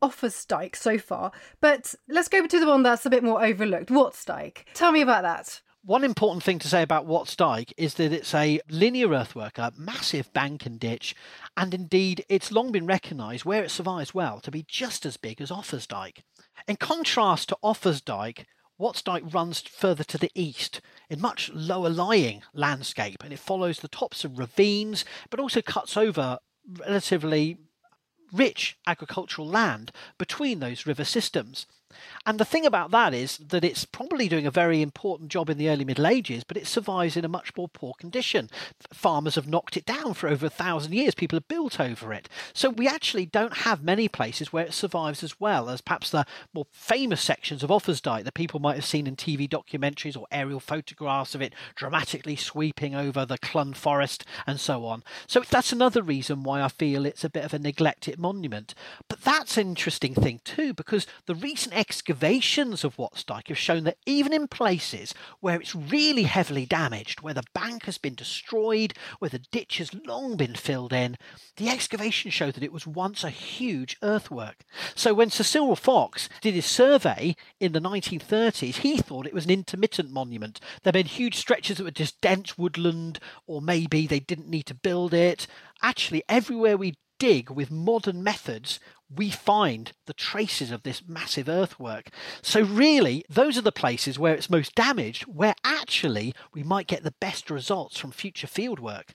Dyke 0.47 0.75
so 0.75 0.97
far, 0.97 1.31
but 1.61 1.95
let's 2.07 2.27
go 2.27 2.45
to 2.45 2.59
the 2.59 2.67
one 2.67 2.83
that's 2.83 3.05
a 3.05 3.09
bit 3.09 3.23
more 3.23 3.43
overlooked, 3.43 3.91
Dyke. 4.25 4.65
Tell 4.73 4.91
me 4.91 5.01
about 5.01 5.23
that. 5.23 5.61
One 5.85 6.05
important 6.05 6.43
thing 6.43 6.59
to 6.59 6.67
say 6.69 6.81
about 6.81 7.05
Wat's 7.05 7.35
Dyke 7.35 7.73
is 7.75 7.95
that 7.95 8.13
it's 8.13 8.33
a 8.33 8.61
linear 8.69 9.09
earthwork, 9.09 9.57
a 9.57 9.73
massive 9.77 10.31
bank 10.31 10.65
and 10.65 10.79
ditch, 10.79 11.13
and 11.57 11.73
indeed 11.73 12.25
it's 12.29 12.53
long 12.53 12.71
been 12.71 12.85
recognised 12.85 13.43
where 13.43 13.63
it 13.63 13.71
survives 13.71 14.13
well 14.13 14.39
to 14.41 14.51
be 14.51 14.63
just 14.65 15.05
as 15.05 15.17
big 15.17 15.41
as 15.41 15.51
Offa's 15.51 15.85
Dyke. 15.85 16.23
In 16.69 16.77
contrast 16.77 17.49
to 17.49 17.57
Offa's 17.61 17.99
Dyke, 17.99 18.45
Wat's 18.77 19.01
Dyke 19.01 19.33
runs 19.33 19.59
further 19.61 20.03
to 20.05 20.17
the 20.17 20.31
east 20.33 20.79
in 21.13 21.21
much 21.21 21.49
lower 21.53 21.89
lying 21.89 22.41
landscape 22.53 23.23
and 23.23 23.31
it 23.31 23.39
follows 23.39 23.79
the 23.79 23.87
tops 23.87 24.25
of 24.25 24.37
ravines 24.37 25.05
but 25.29 25.39
also 25.39 25.61
cuts 25.61 25.95
over 25.95 26.39
relatively 26.79 27.57
rich 28.33 28.77
agricultural 28.87 29.47
land 29.47 29.91
between 30.17 30.59
those 30.59 30.87
river 30.87 31.05
systems. 31.05 31.67
And 32.25 32.39
the 32.39 32.45
thing 32.45 32.65
about 32.65 32.91
that 32.91 33.13
is 33.13 33.37
that 33.37 33.63
it's 33.63 33.85
probably 33.85 34.27
doing 34.27 34.45
a 34.45 34.51
very 34.51 34.81
important 34.81 35.29
job 35.29 35.49
in 35.49 35.57
the 35.57 35.69
early 35.69 35.85
Middle 35.85 36.07
Ages, 36.07 36.43
but 36.43 36.57
it 36.57 36.67
survives 36.67 37.17
in 37.17 37.25
a 37.25 37.29
much 37.29 37.55
more 37.55 37.67
poor 37.67 37.93
condition. 37.99 38.49
Farmers 38.91 39.35
have 39.35 39.47
knocked 39.47 39.77
it 39.77 39.85
down 39.85 40.13
for 40.13 40.27
over 40.27 40.45
a 40.45 40.49
thousand 40.49 40.93
years, 40.93 41.15
people 41.15 41.35
have 41.35 41.47
built 41.47 41.79
over 41.79 42.13
it. 42.13 42.29
So 42.53 42.69
we 42.69 42.87
actually 42.87 43.25
don't 43.25 43.57
have 43.57 43.83
many 43.83 44.07
places 44.07 44.53
where 44.53 44.65
it 44.65 44.73
survives 44.73 45.23
as 45.23 45.39
well 45.39 45.69
as 45.69 45.81
perhaps 45.81 46.09
the 46.09 46.25
more 46.53 46.67
famous 46.71 47.21
sections 47.21 47.63
of 47.63 47.69
Offa's 47.69 48.01
Dyke 48.01 48.25
that 48.25 48.33
people 48.33 48.59
might 48.59 48.75
have 48.75 48.85
seen 48.85 49.07
in 49.07 49.15
TV 49.15 49.47
documentaries 49.47 50.17
or 50.17 50.27
aerial 50.31 50.59
photographs 50.59 51.35
of 51.35 51.41
it 51.41 51.53
dramatically 51.75 52.35
sweeping 52.35 52.95
over 52.95 53.25
the 53.25 53.37
Clun 53.37 53.73
Forest 53.73 54.25
and 54.45 54.59
so 54.59 54.85
on. 54.85 55.03
So 55.27 55.41
that's 55.41 55.71
another 55.71 56.01
reason 56.01 56.43
why 56.43 56.61
I 56.61 56.67
feel 56.67 57.05
it's 57.05 57.23
a 57.23 57.29
bit 57.29 57.45
of 57.45 57.53
a 57.53 57.59
neglected 57.59 58.19
monument. 58.19 58.73
But 59.07 59.21
that's 59.21 59.57
an 59.57 59.67
interesting 59.67 60.13
thing 60.13 60.41
too, 60.43 60.73
because 60.73 61.07
the 61.25 61.35
recent 61.35 61.75
excavations 61.83 62.85
of 62.85 62.97
Wat's 62.97 63.25
Dyke 63.25 63.49
have 63.49 63.57
shown 63.57 63.83
that 63.83 63.97
even 64.05 64.31
in 64.31 64.47
places 64.47 65.13
where 65.41 65.59
it's 65.59 65.75
really 65.75 66.23
heavily 66.23 66.65
damaged, 66.65 67.19
where 67.19 67.33
the 67.33 67.43
bank 67.53 67.83
has 67.83 67.97
been 67.97 68.15
destroyed, 68.15 68.93
where 69.19 69.27
the 69.27 69.43
ditch 69.51 69.79
has 69.79 69.93
long 69.93 70.37
been 70.37 70.55
filled 70.55 70.93
in, 70.93 71.17
the 71.57 71.67
excavations 71.67 72.33
show 72.33 72.51
that 72.51 72.63
it 72.63 72.71
was 72.71 72.87
once 72.87 73.25
a 73.25 73.29
huge 73.29 73.97
earthwork. 74.01 74.63
So 74.95 75.13
when 75.13 75.29
Sir 75.29 75.43
Cyril 75.43 75.75
Fox 75.75 76.29
did 76.39 76.53
his 76.53 76.65
survey 76.65 77.35
in 77.59 77.73
the 77.73 77.81
1930s, 77.81 78.75
he 78.75 78.95
thought 78.95 79.27
it 79.27 79.33
was 79.33 79.43
an 79.43 79.51
intermittent 79.51 80.09
monument. 80.09 80.61
There'd 80.83 80.93
been 80.93 81.05
huge 81.05 81.35
stretches 81.35 81.77
that 81.77 81.83
were 81.83 81.91
just 81.91 82.21
dense 82.21 82.57
woodland, 82.57 83.19
or 83.45 83.61
maybe 83.61 84.07
they 84.07 84.21
didn't 84.21 84.47
need 84.47 84.67
to 84.67 84.73
build 84.73 85.13
it. 85.13 85.47
Actually, 85.81 86.23
everywhere 86.29 86.77
we 86.77 86.95
dig 87.19 87.49
with 87.49 87.71
modern 87.71 88.21
methods, 88.21 88.79
we 89.15 89.29
find 89.29 89.91
the 90.05 90.13
traces 90.13 90.71
of 90.71 90.83
this 90.83 91.03
massive 91.07 91.49
earthwork. 91.49 92.09
So, 92.41 92.61
really, 92.61 93.23
those 93.29 93.57
are 93.57 93.61
the 93.61 93.71
places 93.71 94.19
where 94.19 94.33
it's 94.33 94.49
most 94.49 94.75
damaged, 94.75 95.23
where 95.23 95.55
actually 95.63 96.33
we 96.53 96.63
might 96.63 96.87
get 96.87 97.03
the 97.03 97.15
best 97.19 97.49
results 97.49 97.97
from 97.97 98.11
future 98.11 98.47
fieldwork. 98.47 99.09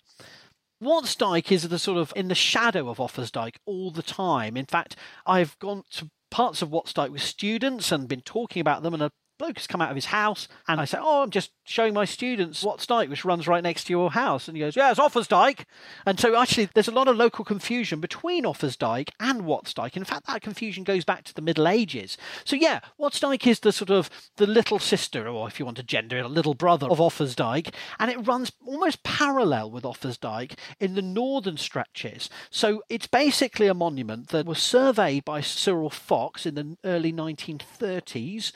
Wat's 0.81 1.17
Dyke 1.17 1.51
is 1.51 1.69
the 1.69 1.79
sort 1.79 1.99
of 1.99 2.13
in 2.15 2.29
the 2.29 2.35
shadow 2.35 2.89
of 2.89 2.99
Offa's 2.99 3.33
Dyke 3.33 3.59
all 3.67 3.91
the 3.91 4.03
time. 4.03 4.57
In 4.57 4.67
fact, 4.67 4.95
I've 5.27 5.59
gone 5.59 5.83
to 5.93 6.11
parts 6.31 6.63
of 6.63 6.71
Wat's 6.71 6.93
Dyke 6.93 7.11
with 7.11 7.23
students 7.23 7.91
and 7.91 8.09
been 8.09 8.21
talking 8.21 8.61
about 8.61 8.83
them, 8.83 8.95
and 8.95 9.11
bloke 9.39 9.57
has 9.57 9.67
come 9.67 9.81
out 9.81 9.91
of 9.91 9.97
his 9.97 10.07
house 10.07 10.49
and 10.67 10.81
I 10.81 10.85
say, 10.85 10.99
Oh, 11.01 11.23
I'm 11.23 11.31
just 11.31 11.53
showing 11.65 11.95
my 11.95 12.05
students 12.05 12.63
Wat's 12.63 12.87
Dyke, 12.87 13.09
which 13.09 13.25
runs 13.25 13.47
right 13.47 13.63
next 13.63 13.85
to 13.85 13.93
your 13.93 14.11
house. 14.11 14.49
And 14.49 14.57
he 14.57 14.63
goes, 14.63 14.77
Yeah, 14.77 14.91
it's 14.91 15.01
Offa's 15.01 15.29
Dyke. 15.29 15.67
And 16.05 16.19
so 16.19 16.37
actually, 16.37 16.69
there's 16.75 16.89
a 16.89 16.93
lot 16.93 17.09
of 17.09 17.17
local 17.17 17.45
confusion 17.45 18.01
between 18.01 18.45
Offa's 18.45 18.77
Dyke 18.77 19.13
and 19.21 19.43
Wat's 19.43 19.73
Dyke. 19.73 19.97
In 19.97 20.05
fact, 20.05 20.27
that 20.27 20.43
confusion 20.43 20.85
goes 20.85 21.05
back 21.05 21.25
to 21.25 21.35
the 21.35 21.43
Middle 21.43 21.69
Ages. 21.69 22.17
So 22.45 22.57
yeah, 22.57 22.81
Wat's 22.99 23.21
Dyke 23.21 23.47
is 23.47 23.61
the 23.61 23.73
sort 23.73 23.91
of 23.91 24.11
the 24.37 24.47
little 24.47 24.79
sister, 24.79 25.29
or 25.29 25.49
if 25.49 25.59
you 25.59 25.65
want 25.65 25.77
to 25.79 25.83
gender 25.83 26.19
it, 26.19 26.25
a 26.25 26.29
little 26.29 26.55
brother 26.55 26.89
of 26.89 26.99
Offa's 26.99 27.35
Dyke. 27.35 27.75
And 27.99 28.11
it 28.11 28.27
runs 28.27 28.53
almost 28.67 29.03
parallel 29.03 29.71
with 29.71 29.85
Offa's 29.85 30.19
Dyke 30.19 30.55
in 30.81 30.95
the 30.95 31.03
northern 31.03 31.57
stretches. 31.57 32.29
So 32.51 32.83
it's 32.89 33.07
basically 33.07 33.67
a 33.67 33.75
monument 33.75 34.29
that 34.29 34.47
was 34.47 34.59
surveyed 34.59 35.25
by 35.25 35.41
Cyril 35.41 35.91
Fox 35.91 36.47
in 36.47 36.55
the 36.55 36.77
early 36.85 37.13
1930s. 37.13 38.53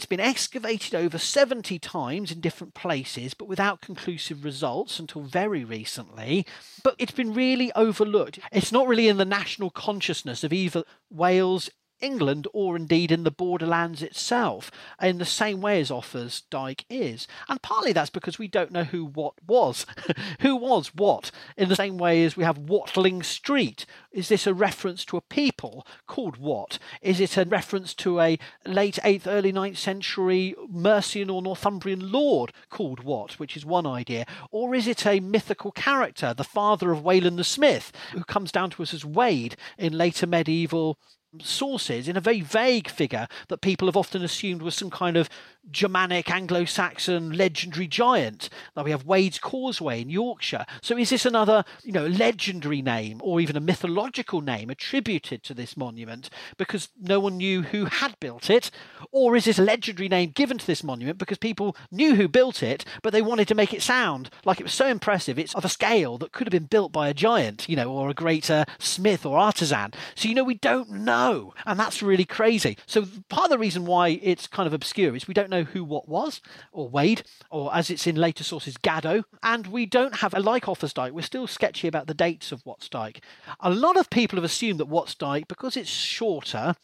It's 0.00 0.06
been 0.06 0.18
excavated 0.18 0.94
over 0.94 1.18
70 1.18 1.78
times 1.78 2.32
in 2.32 2.40
different 2.40 2.72
places, 2.72 3.34
but 3.34 3.48
without 3.48 3.82
conclusive 3.82 4.46
results 4.46 4.98
until 4.98 5.20
very 5.20 5.62
recently. 5.62 6.46
But 6.82 6.94
it's 6.98 7.12
been 7.12 7.34
really 7.34 7.70
overlooked. 7.74 8.38
It's 8.50 8.72
not 8.72 8.88
really 8.88 9.08
in 9.08 9.18
the 9.18 9.26
national 9.26 9.68
consciousness 9.68 10.42
of 10.42 10.54
either 10.54 10.84
Wales, 11.10 11.68
England 12.00 12.46
or 12.52 12.76
indeed 12.76 13.12
in 13.12 13.24
the 13.24 13.30
borderlands 13.30 14.02
itself, 14.02 14.70
in 15.00 15.18
the 15.18 15.24
same 15.24 15.60
way 15.60 15.80
as 15.80 15.90
Offa's 15.90 16.42
Dyke 16.50 16.84
is. 16.88 17.26
And 17.48 17.60
partly 17.62 17.92
that's 17.92 18.10
because 18.10 18.38
we 18.38 18.48
don't 18.48 18.72
know 18.72 18.84
who 18.84 19.04
Wat 19.04 19.34
was. 19.46 19.86
who 20.40 20.56
was 20.56 20.94
Wat? 20.94 21.30
In 21.56 21.68
the 21.68 21.76
same 21.76 21.98
way 21.98 22.24
as 22.24 22.36
we 22.36 22.44
have 22.44 22.58
Watling 22.58 23.22
Street. 23.22 23.86
Is 24.12 24.28
this 24.28 24.46
a 24.46 24.54
reference 24.54 25.04
to 25.06 25.16
a 25.16 25.22
people 25.22 25.86
called 26.06 26.36
Wat? 26.36 26.78
Is 27.02 27.20
it 27.20 27.36
a 27.36 27.44
reference 27.44 27.94
to 27.94 28.20
a 28.20 28.38
late 28.66 28.98
8th, 29.04 29.26
early 29.26 29.52
9th 29.52 29.76
century 29.76 30.54
Mercian 30.68 31.30
or 31.30 31.42
Northumbrian 31.42 32.10
lord 32.10 32.52
called 32.68 33.04
Wat, 33.04 33.38
which 33.38 33.56
is 33.56 33.64
one 33.64 33.86
idea? 33.86 34.26
Or 34.50 34.74
is 34.74 34.86
it 34.86 35.06
a 35.06 35.20
mythical 35.20 35.72
character, 35.72 36.34
the 36.34 36.44
father 36.44 36.90
of 36.90 37.04
Wayland 37.04 37.38
the 37.38 37.44
Smith, 37.44 37.92
who 38.12 38.24
comes 38.24 38.52
down 38.52 38.70
to 38.70 38.82
us 38.82 38.94
as 38.94 39.04
Wade 39.04 39.56
in 39.78 39.96
later 39.96 40.26
medieval 40.26 40.98
sources 41.40 42.08
in 42.08 42.16
a 42.16 42.20
very 42.20 42.40
vague 42.40 42.88
figure 42.88 43.28
that 43.48 43.60
people 43.60 43.86
have 43.86 43.96
often 43.96 44.22
assumed 44.22 44.62
was 44.62 44.74
some 44.74 44.90
kind 44.90 45.16
of 45.16 45.28
Germanic, 45.70 46.30
Anglo 46.30 46.64
Saxon, 46.64 47.32
legendary 47.32 47.86
giant. 47.86 48.48
Like 48.74 48.84
we 48.84 48.90
have 48.90 49.06
Wade's 49.06 49.38
Causeway 49.38 50.00
in 50.00 50.10
Yorkshire. 50.10 50.66
So 50.82 50.96
is 50.96 51.10
this 51.10 51.26
another, 51.26 51.64
you 51.82 51.92
know, 51.92 52.06
legendary 52.06 52.82
name 52.82 53.20
or 53.22 53.40
even 53.40 53.56
a 53.56 53.60
mythological 53.60 54.40
name 54.40 54.70
attributed 54.70 55.42
to 55.44 55.54
this 55.54 55.76
monument 55.76 56.30
because 56.56 56.88
no 57.00 57.20
one 57.20 57.36
knew 57.36 57.62
who 57.62 57.86
had 57.86 58.18
built 58.20 58.50
it? 58.50 58.70
Or 59.12 59.36
is 59.36 59.44
this 59.44 59.58
a 59.58 59.62
legendary 59.62 60.08
name 60.08 60.30
given 60.30 60.58
to 60.58 60.66
this 60.66 60.82
monument 60.82 61.18
because 61.18 61.38
people 61.38 61.76
knew 61.90 62.14
who 62.14 62.28
built 62.28 62.62
it, 62.62 62.84
but 63.02 63.12
they 63.12 63.22
wanted 63.22 63.48
to 63.48 63.54
make 63.54 63.74
it 63.74 63.82
sound 63.82 64.30
like 64.44 64.60
it 64.60 64.64
was 64.64 64.74
so 64.74 64.86
impressive, 64.86 65.38
it's 65.38 65.54
of 65.54 65.64
a 65.64 65.68
scale 65.68 66.18
that 66.18 66.32
could 66.32 66.46
have 66.46 66.52
been 66.52 66.64
built 66.64 66.92
by 66.92 67.08
a 67.08 67.14
giant, 67.14 67.68
you 67.68 67.76
know, 67.76 67.92
or 67.92 68.10
a 68.10 68.14
great 68.14 68.50
uh, 68.50 68.64
smith 68.78 69.26
or 69.26 69.38
artisan. 69.38 69.92
So, 70.14 70.28
you 70.28 70.34
know, 70.34 70.44
we 70.44 70.54
don't 70.54 70.90
know. 70.90 71.54
And 71.66 71.78
that's 71.78 72.02
really 72.02 72.24
crazy. 72.24 72.76
So 72.86 73.06
part 73.28 73.44
of 73.44 73.50
the 73.50 73.58
reason 73.58 73.84
why 73.84 74.20
it's 74.22 74.46
kind 74.46 74.66
of 74.66 74.72
obscure 74.72 75.14
is 75.14 75.28
we 75.28 75.34
don't 75.34 75.49
know 75.50 75.64
who 75.64 75.84
Wat 75.84 76.08
was, 76.08 76.40
or 76.72 76.88
Wade, 76.88 77.22
or 77.50 77.74
as 77.74 77.90
it's 77.90 78.06
in 78.06 78.16
later 78.16 78.44
sources, 78.44 78.76
Gaddo. 78.76 79.24
And 79.42 79.66
we 79.66 79.86
don't 79.86 80.16
have, 80.16 80.34
a 80.34 80.40
like 80.40 80.68
Offa's 80.68 80.92
Dyke, 80.92 81.12
we're 81.12 81.22
still 81.22 81.46
sketchy 81.46 81.88
about 81.88 82.06
the 82.06 82.14
dates 82.14 82.52
of 82.52 82.64
Wat's 82.64 82.88
Dyke. 82.88 83.20
A 83.60 83.70
lot 83.70 83.96
of 83.96 84.10
people 84.10 84.36
have 84.36 84.44
assumed 84.44 84.80
that 84.80 84.86
Wat's 84.86 85.14
Dyke, 85.14 85.48
because 85.48 85.76
it's 85.76 85.90
shorter, 85.90 86.74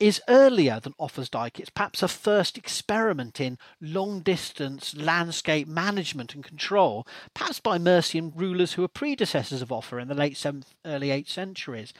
is 0.00 0.20
earlier 0.28 0.80
than 0.80 0.94
Offa's 0.98 1.28
Dyke. 1.28 1.60
It's 1.60 1.70
perhaps 1.70 2.02
a 2.02 2.08
first 2.08 2.56
experiment 2.56 3.40
in 3.40 3.58
long 3.80 4.20
distance 4.20 4.96
landscape 4.96 5.68
management 5.68 6.34
and 6.34 6.44
control, 6.44 7.06
perhaps 7.34 7.60
by 7.60 7.78
Mercian 7.78 8.32
rulers 8.34 8.72
who 8.74 8.82
were 8.82 8.88
predecessors 8.88 9.62
of 9.62 9.72
Offa 9.72 9.98
in 9.98 10.08
the 10.08 10.14
late 10.14 10.34
7th, 10.34 10.66
early 10.84 11.08
8th 11.08 11.28
centuries. 11.28 11.92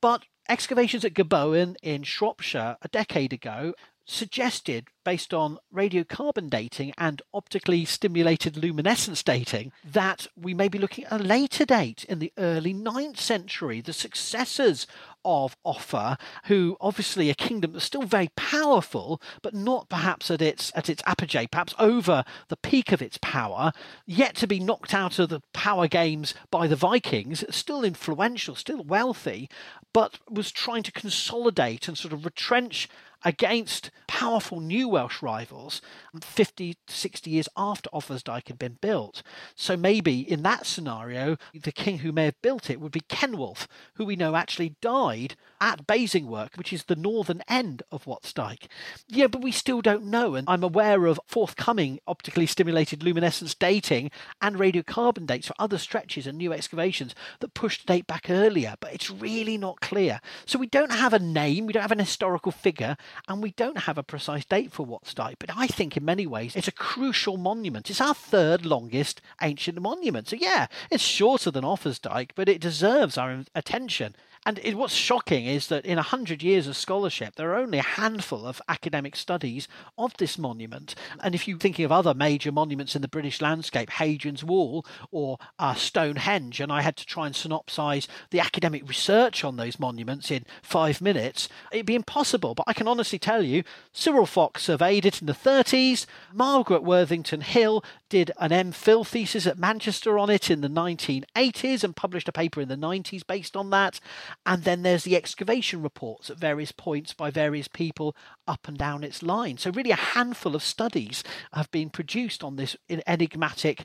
But 0.00 0.24
excavations 0.48 1.04
at 1.04 1.14
Gobowen 1.14 1.76
in 1.82 2.02
Shropshire 2.02 2.76
a 2.82 2.88
decade 2.88 3.32
ago 3.32 3.74
suggested, 4.06 4.88
based 5.04 5.34
on 5.34 5.58
radiocarbon 5.74 6.48
dating 6.48 6.92
and 6.96 7.20
optically 7.34 7.84
stimulated 7.84 8.56
luminescence 8.56 9.22
dating, 9.22 9.72
that 9.84 10.26
we 10.36 10.54
may 10.54 10.68
be 10.68 10.78
looking 10.78 11.04
at 11.04 11.20
a 11.20 11.24
later 11.24 11.64
date 11.64 12.04
in 12.04 12.20
the 12.20 12.32
early 12.38 12.72
9th 12.72 13.18
century, 13.18 13.80
the 13.80 13.92
successors 13.92 14.86
of 15.24 15.56
Offa, 15.64 16.16
who 16.44 16.76
obviously 16.80 17.28
a 17.28 17.34
kingdom 17.34 17.72
that's 17.72 17.84
still 17.84 18.02
very 18.02 18.30
powerful, 18.36 19.20
but 19.42 19.54
not 19.54 19.88
perhaps 19.88 20.30
at 20.30 20.40
its 20.40 20.70
at 20.76 20.88
its 20.88 21.02
apogee, 21.04 21.48
perhaps 21.48 21.74
over 21.78 22.24
the 22.48 22.56
peak 22.56 22.92
of 22.92 23.02
its 23.02 23.18
power, 23.20 23.72
yet 24.06 24.36
to 24.36 24.46
be 24.46 24.60
knocked 24.60 24.94
out 24.94 25.18
of 25.18 25.28
the 25.28 25.42
power 25.52 25.88
games 25.88 26.32
by 26.50 26.68
the 26.68 26.76
Vikings, 26.76 27.44
still 27.50 27.82
influential, 27.82 28.54
still 28.54 28.84
wealthy, 28.84 29.50
but 29.92 30.20
was 30.30 30.52
trying 30.52 30.84
to 30.84 30.92
consolidate 30.92 31.88
and 31.88 31.98
sort 31.98 32.12
of 32.12 32.24
retrench 32.24 32.88
against 33.26 33.90
powerful 34.06 34.60
new 34.60 34.88
Welsh 34.88 35.20
rivals 35.20 35.82
50 36.22 36.76
60 36.86 37.28
years 37.28 37.48
after 37.56 37.90
Offa's 37.90 38.22
Dyke 38.22 38.46
had 38.48 38.58
been 38.58 38.78
built. 38.80 39.22
So 39.56 39.76
maybe 39.76 40.20
in 40.20 40.44
that 40.44 40.64
scenario, 40.64 41.36
the 41.52 41.72
king 41.72 41.98
who 41.98 42.12
may 42.12 42.26
have 42.26 42.40
built 42.40 42.70
it 42.70 42.80
would 42.80 42.92
be 42.92 43.00
Coenwulf, 43.00 43.66
who 43.94 44.04
we 44.04 44.14
know 44.14 44.36
actually 44.36 44.76
died 44.80 45.34
at 45.60 45.86
Basingwerk, 45.86 46.56
which 46.56 46.72
is 46.72 46.84
the 46.84 46.94
northern 46.94 47.42
end 47.48 47.82
of 47.90 48.06
Wat's 48.06 48.32
Dyke. 48.32 48.68
Yeah, 49.08 49.26
but 49.26 49.42
we 49.42 49.50
still 49.50 49.82
don't 49.82 50.04
know, 50.04 50.36
and 50.36 50.48
I'm 50.48 50.62
aware 50.62 51.06
of 51.06 51.18
forthcoming 51.26 51.98
optically 52.06 52.46
stimulated 52.46 53.02
luminescence 53.02 53.54
dating 53.54 54.12
and 54.40 54.56
radiocarbon 54.56 55.26
dates 55.26 55.48
for 55.48 55.54
other 55.58 55.78
stretches 55.78 56.28
and 56.28 56.38
new 56.38 56.52
excavations 56.52 57.14
that 57.40 57.54
push 57.54 57.80
the 57.80 57.92
date 57.92 58.06
back 58.06 58.30
earlier, 58.30 58.74
but 58.78 58.92
it's 58.92 59.10
really 59.10 59.58
not 59.58 59.80
clear. 59.80 60.20
So 60.44 60.60
we 60.60 60.68
don't 60.68 60.92
have 60.92 61.12
a 61.12 61.18
name, 61.18 61.66
we 61.66 61.72
don't 61.72 61.82
have 61.82 61.90
an 61.90 61.98
historical 61.98 62.52
figure, 62.52 62.96
and 63.28 63.42
we 63.42 63.52
don't 63.52 63.78
have 63.78 63.98
a 63.98 64.02
precise 64.02 64.44
date 64.44 64.72
for 64.72 64.84
Wat's 64.84 65.14
Dyke, 65.14 65.38
but 65.38 65.50
I 65.54 65.66
think 65.66 65.96
in 65.96 66.04
many 66.04 66.26
ways 66.26 66.56
it's 66.56 66.68
a 66.68 66.72
crucial 66.72 67.36
monument. 67.36 67.90
It's 67.90 68.00
our 68.00 68.14
third 68.14 68.64
longest 68.66 69.20
ancient 69.42 69.80
monument. 69.80 70.28
So 70.28 70.36
yeah, 70.36 70.66
it's 70.90 71.02
shorter 71.02 71.50
than 71.50 71.64
Offa's 71.64 71.98
Dyke, 71.98 72.32
but 72.34 72.48
it 72.48 72.60
deserves 72.60 73.18
our 73.18 73.44
attention. 73.54 74.14
And 74.46 74.60
it, 74.62 74.76
what's 74.76 74.94
shocking 74.94 75.46
is 75.46 75.66
that 75.66 75.84
in 75.84 75.98
a 75.98 76.02
hundred 76.02 76.40
years 76.40 76.68
of 76.68 76.76
scholarship, 76.76 77.34
there 77.34 77.50
are 77.50 77.56
only 77.56 77.78
a 77.78 77.82
handful 77.82 78.46
of 78.46 78.62
academic 78.68 79.16
studies 79.16 79.66
of 79.98 80.16
this 80.18 80.38
monument. 80.38 80.94
And 81.20 81.34
if 81.34 81.48
you're 81.48 81.58
thinking 81.58 81.84
of 81.84 81.90
other 81.90 82.14
major 82.14 82.52
monuments 82.52 82.94
in 82.94 83.02
the 83.02 83.08
British 83.08 83.40
landscape, 83.40 83.90
Hadrian's 83.90 84.44
Wall 84.44 84.86
or 85.10 85.38
uh, 85.58 85.74
Stonehenge, 85.74 86.60
and 86.60 86.70
I 86.70 86.82
had 86.82 86.96
to 86.98 87.04
try 87.04 87.26
and 87.26 87.34
synopsize 87.34 88.06
the 88.30 88.38
academic 88.38 88.88
research 88.88 89.42
on 89.42 89.56
those 89.56 89.80
monuments 89.80 90.30
in 90.30 90.46
five 90.62 91.00
minutes, 91.00 91.48
it'd 91.72 91.84
be 91.84 91.96
impossible. 91.96 92.54
But 92.54 92.66
I 92.68 92.72
can 92.72 92.86
honestly 92.86 93.18
tell 93.18 93.42
you, 93.42 93.64
Cyril 93.90 94.26
Fox 94.26 94.62
surveyed 94.62 95.04
it 95.04 95.20
in 95.20 95.26
the 95.26 95.32
30s. 95.32 96.06
Margaret 96.32 96.84
Worthington 96.84 97.40
Hill 97.40 97.82
did 98.08 98.30
an 98.38 98.50
MPhil 98.50 99.06
thesis 99.06 99.46
at 99.46 99.58
Manchester 99.58 100.18
on 100.18 100.30
it 100.30 100.50
in 100.50 100.60
the 100.60 100.68
1980s 100.68 101.82
and 101.82 101.96
published 101.96 102.28
a 102.28 102.32
paper 102.32 102.60
in 102.60 102.68
the 102.68 102.76
90s 102.76 103.26
based 103.26 103.56
on 103.56 103.70
that. 103.70 104.00
And 104.44 104.64
then 104.64 104.82
there's 104.82 105.04
the 105.04 105.16
excavation 105.16 105.82
reports 105.82 106.30
at 106.30 106.38
various 106.38 106.72
points 106.72 107.12
by 107.12 107.30
various 107.30 107.68
people 107.68 108.16
up 108.46 108.68
and 108.68 108.78
down 108.78 109.04
its 109.04 109.22
line. 109.22 109.58
So, 109.58 109.70
really, 109.70 109.90
a 109.90 109.96
handful 109.96 110.54
of 110.54 110.62
studies 110.62 111.24
have 111.52 111.70
been 111.70 111.90
produced 111.90 112.44
on 112.44 112.56
this 112.56 112.76
enigmatic 113.06 113.84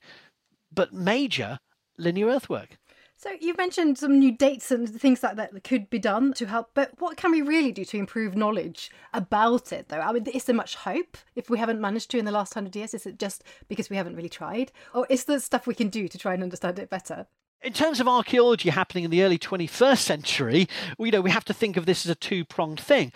but 0.73 0.93
major 0.93 1.60
linear 1.97 2.27
earthwork. 2.27 2.77
So 3.21 3.29
you've 3.39 3.57
mentioned 3.57 3.99
some 3.99 4.17
new 4.17 4.31
dates 4.31 4.71
and 4.71 4.89
things 4.89 5.21
like 5.21 5.36
that 5.36 5.53
that 5.53 5.63
could 5.63 5.91
be 5.91 5.99
done 5.99 6.34
to 6.34 6.47
help, 6.47 6.71
but 6.73 6.93
what 6.97 7.17
can 7.17 7.29
we 7.29 7.43
really 7.43 7.71
do 7.71 7.86
to 7.86 7.97
improve 7.97 8.36
knowledge 8.36 8.89
about 9.13 9.71
it 9.71 9.89
though? 9.89 9.99
I 9.99 10.12
mean, 10.12 10.25
is 10.25 10.45
there 10.45 10.55
much 10.55 10.73
hope 10.73 11.19
if 11.36 11.47
we 11.47 11.60
haven't 11.60 11.79
managed 11.79 12.10
to 12.12 12.17
in 12.17 12.25
the 12.25 12.31
last 12.31 12.55
hundred 12.55 12.75
years? 12.75 12.95
Is 12.95 13.05
it 13.05 13.19
just 13.19 13.43
because 13.67 13.91
we 13.91 13.95
haven't 13.95 14.15
really 14.15 14.27
tried? 14.27 14.71
Or 14.95 15.05
is 15.07 15.25
there 15.25 15.39
stuff 15.39 15.67
we 15.67 15.75
can 15.75 15.89
do 15.89 16.07
to 16.07 16.17
try 16.17 16.34
and 16.34 16.41
understand 16.41 16.79
it 16.79 16.89
better? 16.89 17.27
in 17.63 17.73
terms 17.73 17.99
of 17.99 18.07
archaeology 18.07 18.71
happening 18.71 19.03
in 19.03 19.12
the 19.12 19.21
early 19.21 19.38
21st 19.38 19.99
century, 19.99 20.67
you 20.97 21.12
know, 21.12 21.21
we 21.21 21.29
have 21.29 21.45
to 21.45 21.53
think 21.53 21.77
of 21.77 21.86
this 21.86 22.07
as 22.07 22.10
a 22.10 22.15
two 22.15 22.43
pronged 22.43 22.79
thing. 22.79 23.12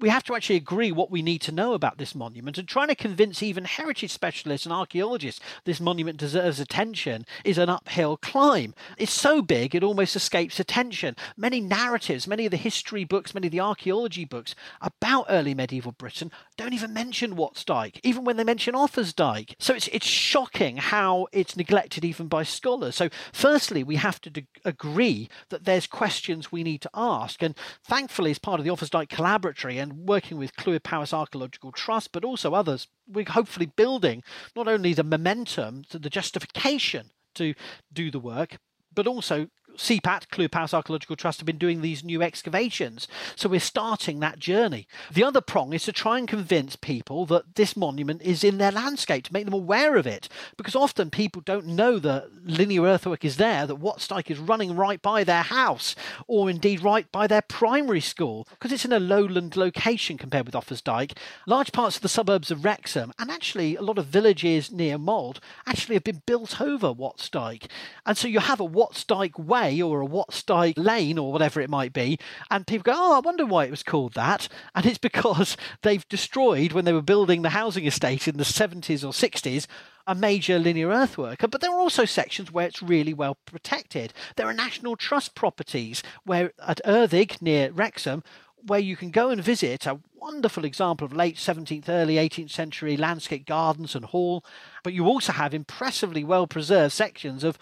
We 0.00 0.08
have 0.08 0.24
to 0.24 0.34
actually 0.34 0.56
agree 0.56 0.92
what 0.92 1.10
we 1.10 1.22
need 1.22 1.40
to 1.42 1.52
know 1.52 1.74
about 1.74 1.98
this 1.98 2.14
monument 2.14 2.58
and 2.58 2.66
trying 2.66 2.88
to 2.88 2.94
convince 2.94 3.42
even 3.42 3.64
heritage 3.64 4.12
specialists 4.12 4.66
and 4.66 4.72
archaeologists 4.72 5.40
this 5.64 5.80
monument 5.80 6.18
deserves 6.18 6.60
attention 6.60 7.26
is 7.44 7.58
an 7.58 7.68
uphill 7.68 8.16
climb. 8.16 8.74
It's 8.96 9.12
so 9.12 9.42
big 9.42 9.74
it 9.74 9.84
almost 9.84 10.16
escapes 10.16 10.58
attention. 10.58 11.16
Many 11.36 11.60
narratives, 11.60 12.26
many 12.26 12.46
of 12.46 12.50
the 12.50 12.56
history 12.56 13.04
books, 13.04 13.34
many 13.34 13.48
of 13.48 13.52
the 13.52 13.60
archaeology 13.60 14.24
books 14.24 14.54
about 14.80 15.26
early 15.28 15.54
medieval 15.54 15.92
Britain 15.92 16.30
don't 16.56 16.72
even 16.72 16.92
mention 16.92 17.36
Wat's 17.36 17.64
Dyke, 17.64 18.00
even 18.02 18.24
when 18.24 18.36
they 18.36 18.44
mention 18.44 18.74
Offa's 18.74 19.12
Dyke. 19.12 19.56
So 19.58 19.74
it's 19.74 19.88
it's 19.88 20.06
shocking 20.06 20.76
how 20.76 21.26
it's 21.32 21.56
neglected 21.56 22.04
even 22.04 22.28
by 22.28 22.42
scholars. 22.42 22.96
So 22.96 23.08
firstly, 23.32 23.82
we 23.82 23.96
have 23.96 24.20
to 24.22 24.42
agree 24.64 25.28
that 25.48 25.64
there's 25.64 25.86
questions 25.86 26.52
we 26.52 26.62
need 26.62 26.82
to 26.82 26.90
ask, 26.94 27.42
and 27.42 27.56
thankfully, 27.84 28.30
as 28.30 28.38
part 28.38 28.60
of 28.60 28.64
the 28.64 28.70
Offa's 28.70 28.90
Dyke 28.90 29.08
Collaboratory 29.08 29.80
and 29.80 29.89
working 29.94 30.38
with 30.38 30.56
Clwyd 30.56 30.82
Powys 30.82 31.12
Archaeological 31.12 31.72
Trust, 31.72 32.12
but 32.12 32.24
also 32.24 32.54
others, 32.54 32.88
we're 33.06 33.24
hopefully 33.28 33.66
building 33.66 34.22
not 34.56 34.68
only 34.68 34.94
the 34.94 35.04
momentum, 35.04 35.84
the 35.90 36.10
justification 36.10 37.10
to 37.34 37.54
do 37.92 38.10
the 38.10 38.18
work, 38.18 38.58
but 38.94 39.06
also 39.06 39.48
CPAT, 39.80 40.50
Powys 40.50 40.74
Archaeological 40.74 41.16
Trust, 41.16 41.40
have 41.40 41.46
been 41.46 41.56
doing 41.56 41.80
these 41.80 42.04
new 42.04 42.20
excavations. 42.20 43.08
So 43.34 43.48
we're 43.48 43.60
starting 43.60 44.20
that 44.20 44.38
journey. 44.38 44.86
The 45.10 45.24
other 45.24 45.40
prong 45.40 45.72
is 45.72 45.84
to 45.84 45.92
try 45.92 46.18
and 46.18 46.28
convince 46.28 46.76
people 46.76 47.24
that 47.26 47.54
this 47.54 47.76
monument 47.76 48.20
is 48.20 48.44
in 48.44 48.58
their 48.58 48.70
landscape, 48.70 49.24
to 49.24 49.32
make 49.32 49.46
them 49.46 49.54
aware 49.54 49.96
of 49.96 50.06
it. 50.06 50.28
Because 50.58 50.76
often 50.76 51.08
people 51.08 51.40
don't 51.40 51.66
know 51.66 51.98
that 51.98 52.28
linear 52.44 52.82
earthwork 52.82 53.24
is 53.24 53.38
there, 53.38 53.66
that 53.66 53.76
Wat's 53.76 54.06
Dyke 54.06 54.30
is 54.30 54.38
running 54.38 54.76
right 54.76 55.00
by 55.00 55.24
their 55.24 55.42
house, 55.42 55.96
or 56.26 56.50
indeed 56.50 56.82
right 56.82 57.10
by 57.10 57.26
their 57.26 57.42
primary 57.42 58.02
school, 58.02 58.46
because 58.50 58.72
it's 58.72 58.84
in 58.84 58.92
a 58.92 59.00
lowland 59.00 59.56
location 59.56 60.18
compared 60.18 60.44
with 60.44 60.54
Offa's 60.54 60.82
Dyke. 60.82 61.14
Large 61.46 61.72
parts 61.72 61.96
of 61.96 62.02
the 62.02 62.08
suburbs 62.08 62.50
of 62.50 62.66
Wrexham, 62.66 63.12
and 63.18 63.30
actually 63.30 63.76
a 63.76 63.82
lot 63.82 63.98
of 63.98 64.06
villages 64.06 64.70
near 64.70 64.98
Mold, 64.98 65.40
actually 65.66 65.96
have 65.96 66.04
been 66.04 66.22
built 66.26 66.60
over 66.60 66.92
Wat's 66.92 67.30
Dyke. 67.30 67.68
And 68.04 68.18
so 68.18 68.28
you 68.28 68.40
have 68.40 68.60
a 68.60 68.64
Wat's 68.64 69.04
Dyke 69.04 69.38
way 69.38 69.69
way 69.70 69.82
or 69.82 70.02
a 70.02 70.24
Dyke 70.46 70.78
lane 70.78 71.18
or 71.18 71.32
whatever 71.32 71.60
it 71.60 71.70
might 71.70 71.92
be, 71.92 72.18
and 72.50 72.66
people 72.66 72.92
go, 72.92 72.94
"Oh, 72.94 73.16
I 73.16 73.20
wonder 73.20 73.46
why 73.46 73.64
it 73.64 73.70
was 73.70 73.82
called 73.82 74.14
that," 74.14 74.48
and 74.74 74.86
it's 74.86 74.98
because 75.10 75.56
they've 75.82 76.08
destroyed 76.08 76.72
when 76.72 76.84
they 76.84 76.92
were 76.92 77.02
building 77.02 77.42
the 77.42 77.50
housing 77.50 77.86
estate 77.86 78.28
in 78.28 78.36
the 78.36 78.44
70s 78.44 79.04
or 79.04 79.12
60s 79.12 79.66
a 80.06 80.14
major 80.14 80.58
linear 80.58 80.88
earthwork. 80.88 81.38
But 81.50 81.60
there 81.60 81.70
are 81.70 81.78
also 81.78 82.04
sections 82.04 82.50
where 82.50 82.66
it's 82.66 82.82
really 82.82 83.14
well 83.14 83.36
protected. 83.46 84.12
There 84.36 84.46
are 84.46 84.52
national 84.52 84.96
trust 84.96 85.34
properties 85.34 86.02
where 86.24 86.52
at 86.66 86.80
Erddig 86.84 87.40
near 87.40 87.70
Wrexham, 87.70 88.24
where 88.66 88.80
you 88.80 88.96
can 88.96 89.10
go 89.10 89.30
and 89.30 89.42
visit 89.42 89.86
a 89.86 90.00
wonderful 90.20 90.64
example 90.64 91.04
of 91.04 91.12
late 91.12 91.36
17th, 91.36 91.88
early 91.88 92.16
18th 92.16 92.50
century 92.50 92.96
landscape 92.96 93.46
gardens 93.46 93.94
and 93.94 94.04
hall. 94.04 94.44
But 94.82 94.92
you 94.92 95.06
also 95.06 95.32
have 95.32 95.54
impressively 95.54 96.24
well 96.24 96.46
preserved 96.46 96.92
sections 96.92 97.42
of 97.42 97.58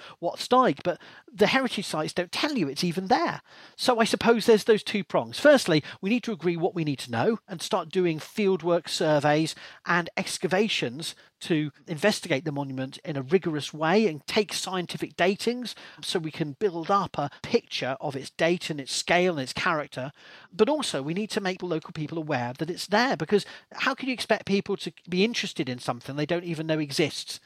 Dyke, 0.49 0.81
but 0.83 1.01
the 1.33 1.49
heritage 1.49 1.87
sites 1.87 2.13
don't 2.13 2.33
tell 2.33 2.57
you 2.57 2.69
it's 2.69 2.85
even 2.85 3.07
there. 3.07 3.43
So 3.77 4.01
I 4.01 4.05
suppose 4.05 4.47
there's 4.47 4.65
those 4.65 4.83
two 4.83 5.05
prongs. 5.05 5.39
Firstly, 5.39 5.83
we 6.01 6.11
need 6.11 6.23
to 6.25 6.33
agree 6.33 6.57
what 6.57 6.75
we 6.75 6.85
need 6.85 6.99
to 7.01 7.11
know 7.11 7.39
and 7.49 7.63
start 7.63 7.91
doing 7.91 8.19
fieldwork 8.19 8.89
surveys 8.89 9.55
and 9.87 10.11
excavations 10.17 11.15
to 11.41 11.71
investigate 11.87 12.45
the 12.45 12.51
monument 12.51 12.99
in 13.05 13.17
a 13.17 13.23
rigorous 13.23 13.73
way 13.73 14.09
and 14.09 14.27
take 14.27 14.53
scientific 14.53 15.17
datings 15.17 15.75
so 16.03 16.19
we 16.19 16.33
can 16.33 16.57
build 16.59 16.91
up 16.91 17.17
a 17.17 17.31
picture 17.43 17.97
of 18.01 18.17
its 18.17 18.31
date 18.31 18.71
and 18.71 18.81
its 18.81 18.93
scale 18.93 19.35
and 19.35 19.43
its 19.43 19.53
character. 19.53 20.11
But 20.53 20.69
also, 20.69 21.01
we 21.01 21.15
need 21.15 21.31
to 21.31 21.41
make 21.41 21.61
the 21.61 21.67
local 21.67 21.93
people 21.93 22.19
aware 22.19 22.48
that 22.55 22.71
it's 22.71 22.87
there 22.87 23.17
because 23.17 23.45
how 23.73 23.95
can 23.95 24.09
you 24.09 24.15
expect 24.15 24.47
people 24.47 24.77
to 24.79 24.93
be 25.09 25.25
interested 25.25 25.69
in 25.69 25.79
something 25.79 26.17
they 26.17 26.27
don't 26.27 26.45
even 26.45 26.67
know 26.67 26.79
exists? 26.79 27.41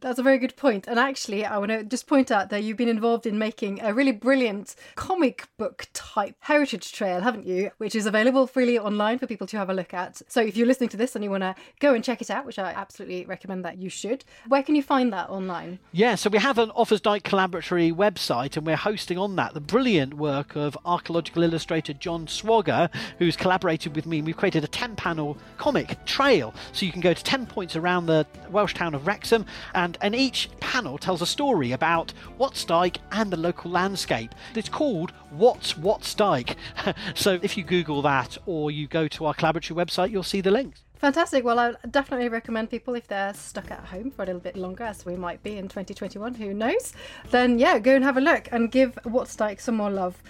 That's 0.00 0.18
a 0.18 0.22
very 0.22 0.38
good 0.38 0.56
point. 0.56 0.86
And 0.86 0.98
actually, 0.98 1.44
I 1.44 1.58
want 1.58 1.70
to 1.70 1.84
just 1.84 2.06
point 2.06 2.30
out 2.30 2.50
that 2.50 2.62
you've 2.62 2.76
been 2.76 2.88
involved 2.88 3.26
in 3.26 3.38
making 3.38 3.80
a 3.82 3.92
really 3.92 4.12
brilliant 4.12 4.74
comic 4.94 5.48
book 5.56 5.88
type 5.92 6.36
heritage 6.40 6.92
trail, 6.92 7.20
haven't 7.20 7.46
you? 7.46 7.70
Which 7.78 7.94
is 7.94 8.06
available 8.06 8.46
freely 8.46 8.78
online 8.78 9.18
for 9.18 9.26
people 9.26 9.46
to 9.48 9.56
have 9.56 9.70
a 9.70 9.74
look 9.74 9.94
at. 9.94 10.22
So 10.28 10.40
if 10.40 10.56
you're 10.56 10.66
listening 10.66 10.88
to 10.90 10.96
this 10.96 11.14
and 11.14 11.24
you 11.24 11.30
want 11.30 11.42
to 11.42 11.54
go 11.80 11.94
and 11.94 12.02
check 12.02 12.20
it 12.20 12.30
out, 12.30 12.46
which 12.46 12.58
I 12.58 12.72
absolutely 12.72 13.24
recommend 13.26 13.64
that 13.64 13.78
you 13.78 13.88
should, 13.88 14.24
where 14.48 14.62
can 14.62 14.74
you 14.74 14.82
find 14.82 15.12
that 15.12 15.30
online? 15.30 15.78
Yeah, 15.92 16.14
so 16.14 16.30
we 16.30 16.38
have 16.38 16.58
an 16.58 16.70
Offa's 16.70 17.00
Dyke 17.00 17.24
Collaboratory 17.24 17.92
website 17.92 18.56
and 18.56 18.66
we're 18.66 18.76
hosting 18.76 19.18
on 19.18 19.36
that 19.36 19.54
the 19.54 19.60
brilliant 19.60 20.14
work 20.14 20.56
of 20.56 20.76
archaeological 20.84 21.42
illustrator 21.42 21.92
John 21.92 22.26
Swogger, 22.26 22.90
who's 23.18 23.36
collaborated 23.36 23.94
with 23.94 24.06
me. 24.06 24.22
We've 24.22 24.36
created 24.36 24.64
a 24.64 24.68
10 24.68 24.96
panel 24.96 25.36
comic 25.58 26.04
trail. 26.04 26.54
So 26.72 26.86
you 26.86 26.92
can 26.92 27.00
go 27.00 27.14
to 27.14 27.24
10 27.24 27.46
points 27.46 27.76
around 27.76 28.06
the 28.06 28.26
Welsh 28.50 28.74
town 28.74 28.94
of 28.94 29.06
Wrexham 29.06 29.46
and, 29.74 29.98
and 30.00 30.14
each 30.14 30.48
panel 30.60 30.98
tells 30.98 31.22
a 31.22 31.26
story 31.26 31.72
about 31.72 32.12
Wat's 32.38 32.64
Dyke 32.64 32.98
and 33.12 33.30
the 33.30 33.36
local 33.36 33.70
landscape. 33.70 34.34
It's 34.54 34.68
called 34.68 35.12
What's 35.30 35.76
Wat's 35.76 36.14
Dyke. 36.14 36.56
so 37.14 37.38
if 37.42 37.56
you 37.56 37.64
Google 37.64 38.02
that 38.02 38.36
or 38.46 38.70
you 38.70 38.86
go 38.86 39.08
to 39.08 39.26
our 39.26 39.34
collaboratory 39.34 39.76
website, 39.76 40.10
you'll 40.10 40.22
see 40.22 40.40
the 40.40 40.50
links. 40.50 40.82
Fantastic. 40.98 41.44
Well, 41.44 41.58
I 41.58 41.74
definitely 41.90 42.28
recommend 42.28 42.70
people 42.70 42.94
if 42.94 43.06
they're 43.06 43.34
stuck 43.34 43.70
at 43.70 43.80
home 43.80 44.10
for 44.10 44.22
a 44.22 44.26
little 44.26 44.40
bit 44.40 44.56
longer, 44.56 44.84
as 44.84 45.04
we 45.04 45.14
might 45.14 45.42
be 45.42 45.58
in 45.58 45.64
2021, 45.68 46.34
who 46.34 46.54
knows, 46.54 46.94
then 47.30 47.58
yeah, 47.58 47.78
go 47.78 47.94
and 47.94 48.04
have 48.04 48.16
a 48.16 48.20
look 48.20 48.48
and 48.50 48.70
give 48.70 48.98
Wat's 49.04 49.36
Dyke 49.36 49.60
some 49.60 49.76
more 49.76 49.90
love. 49.90 50.22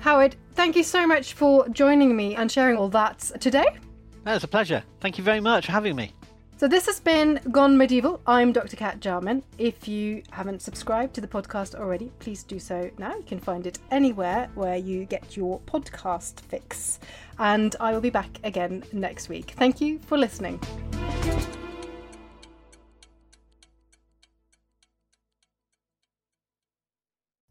Howard, 0.00 0.36
thank 0.54 0.76
you 0.76 0.82
so 0.82 1.06
much 1.06 1.32
for 1.32 1.68
joining 1.68 2.16
me 2.16 2.34
and 2.34 2.50
sharing 2.50 2.76
all 2.76 2.88
that 2.90 3.18
today. 3.40 3.76
That's 4.24 4.44
a 4.44 4.48
pleasure. 4.48 4.82
Thank 5.00 5.18
you 5.18 5.24
very 5.24 5.40
much 5.40 5.66
for 5.66 5.72
having 5.72 5.96
me. 5.96 6.12
So 6.64 6.68
this 6.68 6.86
has 6.86 6.98
been 6.98 7.40
Gone 7.50 7.76
Medieval. 7.76 8.22
I'm 8.26 8.50
Dr. 8.50 8.74
Cat 8.74 8.98
Jarman. 8.98 9.42
If 9.58 9.86
you 9.86 10.22
haven't 10.30 10.62
subscribed 10.62 11.12
to 11.12 11.20
the 11.20 11.28
podcast 11.28 11.74
already, 11.74 12.10
please 12.20 12.42
do 12.42 12.58
so 12.58 12.90
now. 12.96 13.14
You 13.14 13.22
can 13.22 13.38
find 13.38 13.66
it 13.66 13.80
anywhere 13.90 14.48
where 14.54 14.78
you 14.78 15.04
get 15.04 15.36
your 15.36 15.60
podcast 15.66 16.40
fix. 16.40 17.00
And 17.38 17.76
I 17.80 17.92
will 17.92 18.00
be 18.00 18.08
back 18.08 18.38
again 18.44 18.82
next 18.94 19.28
week. 19.28 19.50
Thank 19.58 19.82
you 19.82 19.98
for 19.98 20.16
listening. 20.16 20.58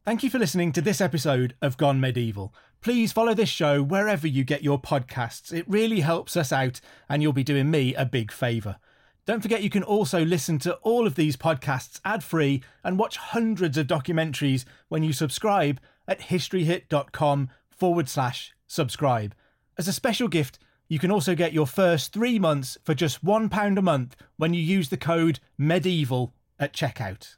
Thank 0.04 0.24
you 0.24 0.32
for 0.32 0.40
listening 0.40 0.72
to 0.72 0.82
this 0.82 1.00
episode 1.00 1.54
of 1.62 1.78
Gone 1.78 2.00
Medieval. 2.00 2.52
Please 2.82 3.12
follow 3.12 3.36
this 3.36 3.50
show 3.50 3.84
wherever 3.84 4.26
you 4.26 4.44
get 4.44 4.64
your 4.64 4.82
podcasts. 4.82 5.54
It 5.54 5.70
really 5.70 6.00
helps 6.00 6.36
us 6.36 6.52
out, 6.52 6.82
and 7.08 7.22
you'll 7.22 7.32
be 7.32 7.44
doing 7.44 7.70
me 7.70 7.94
a 7.94 8.08
big 8.08 8.32
favour. 8.32 8.78
Don't 9.26 9.42
forget 9.42 9.64
you 9.64 9.70
can 9.70 9.84
also 9.84 10.26
listen 10.26 10.60
to 10.60 10.74
all 10.82 11.08
of 11.08 11.16
these 11.16 11.38
podcasts 11.38 12.02
ad 12.04 12.24
free 12.24 12.62
and 12.84 13.00
watch 13.00 13.16
hundreds 13.16 13.78
of 13.78 13.88
documentaries 13.88 14.66
when 14.90 15.02
you 15.02 15.14
subscribe 15.14 15.80
at 16.08 16.20
historyhit.com 16.20 17.50
forward 17.70 18.10
slash 18.10 18.54
subscribe. 18.68 19.34
As 19.78 19.88
a 19.88 19.94
special 19.94 20.28
gift, 20.28 20.60
you 20.90 21.00
can 21.00 21.10
also 21.10 21.36
get 21.36 21.54
your 21.54 21.66
first 21.66 22.12
three 22.12 22.38
months 22.38 22.78
for 22.84 22.94
just 22.94 23.24
£1 23.24 23.78
a 23.78 23.82
month 23.82 24.18
when 24.36 24.54
you 24.54 24.62
use 24.62 24.90
the 24.90 24.98
code 24.98 25.40
MEDIEVAL 25.58 26.34
at 26.60 26.74
checkout. 26.74 27.38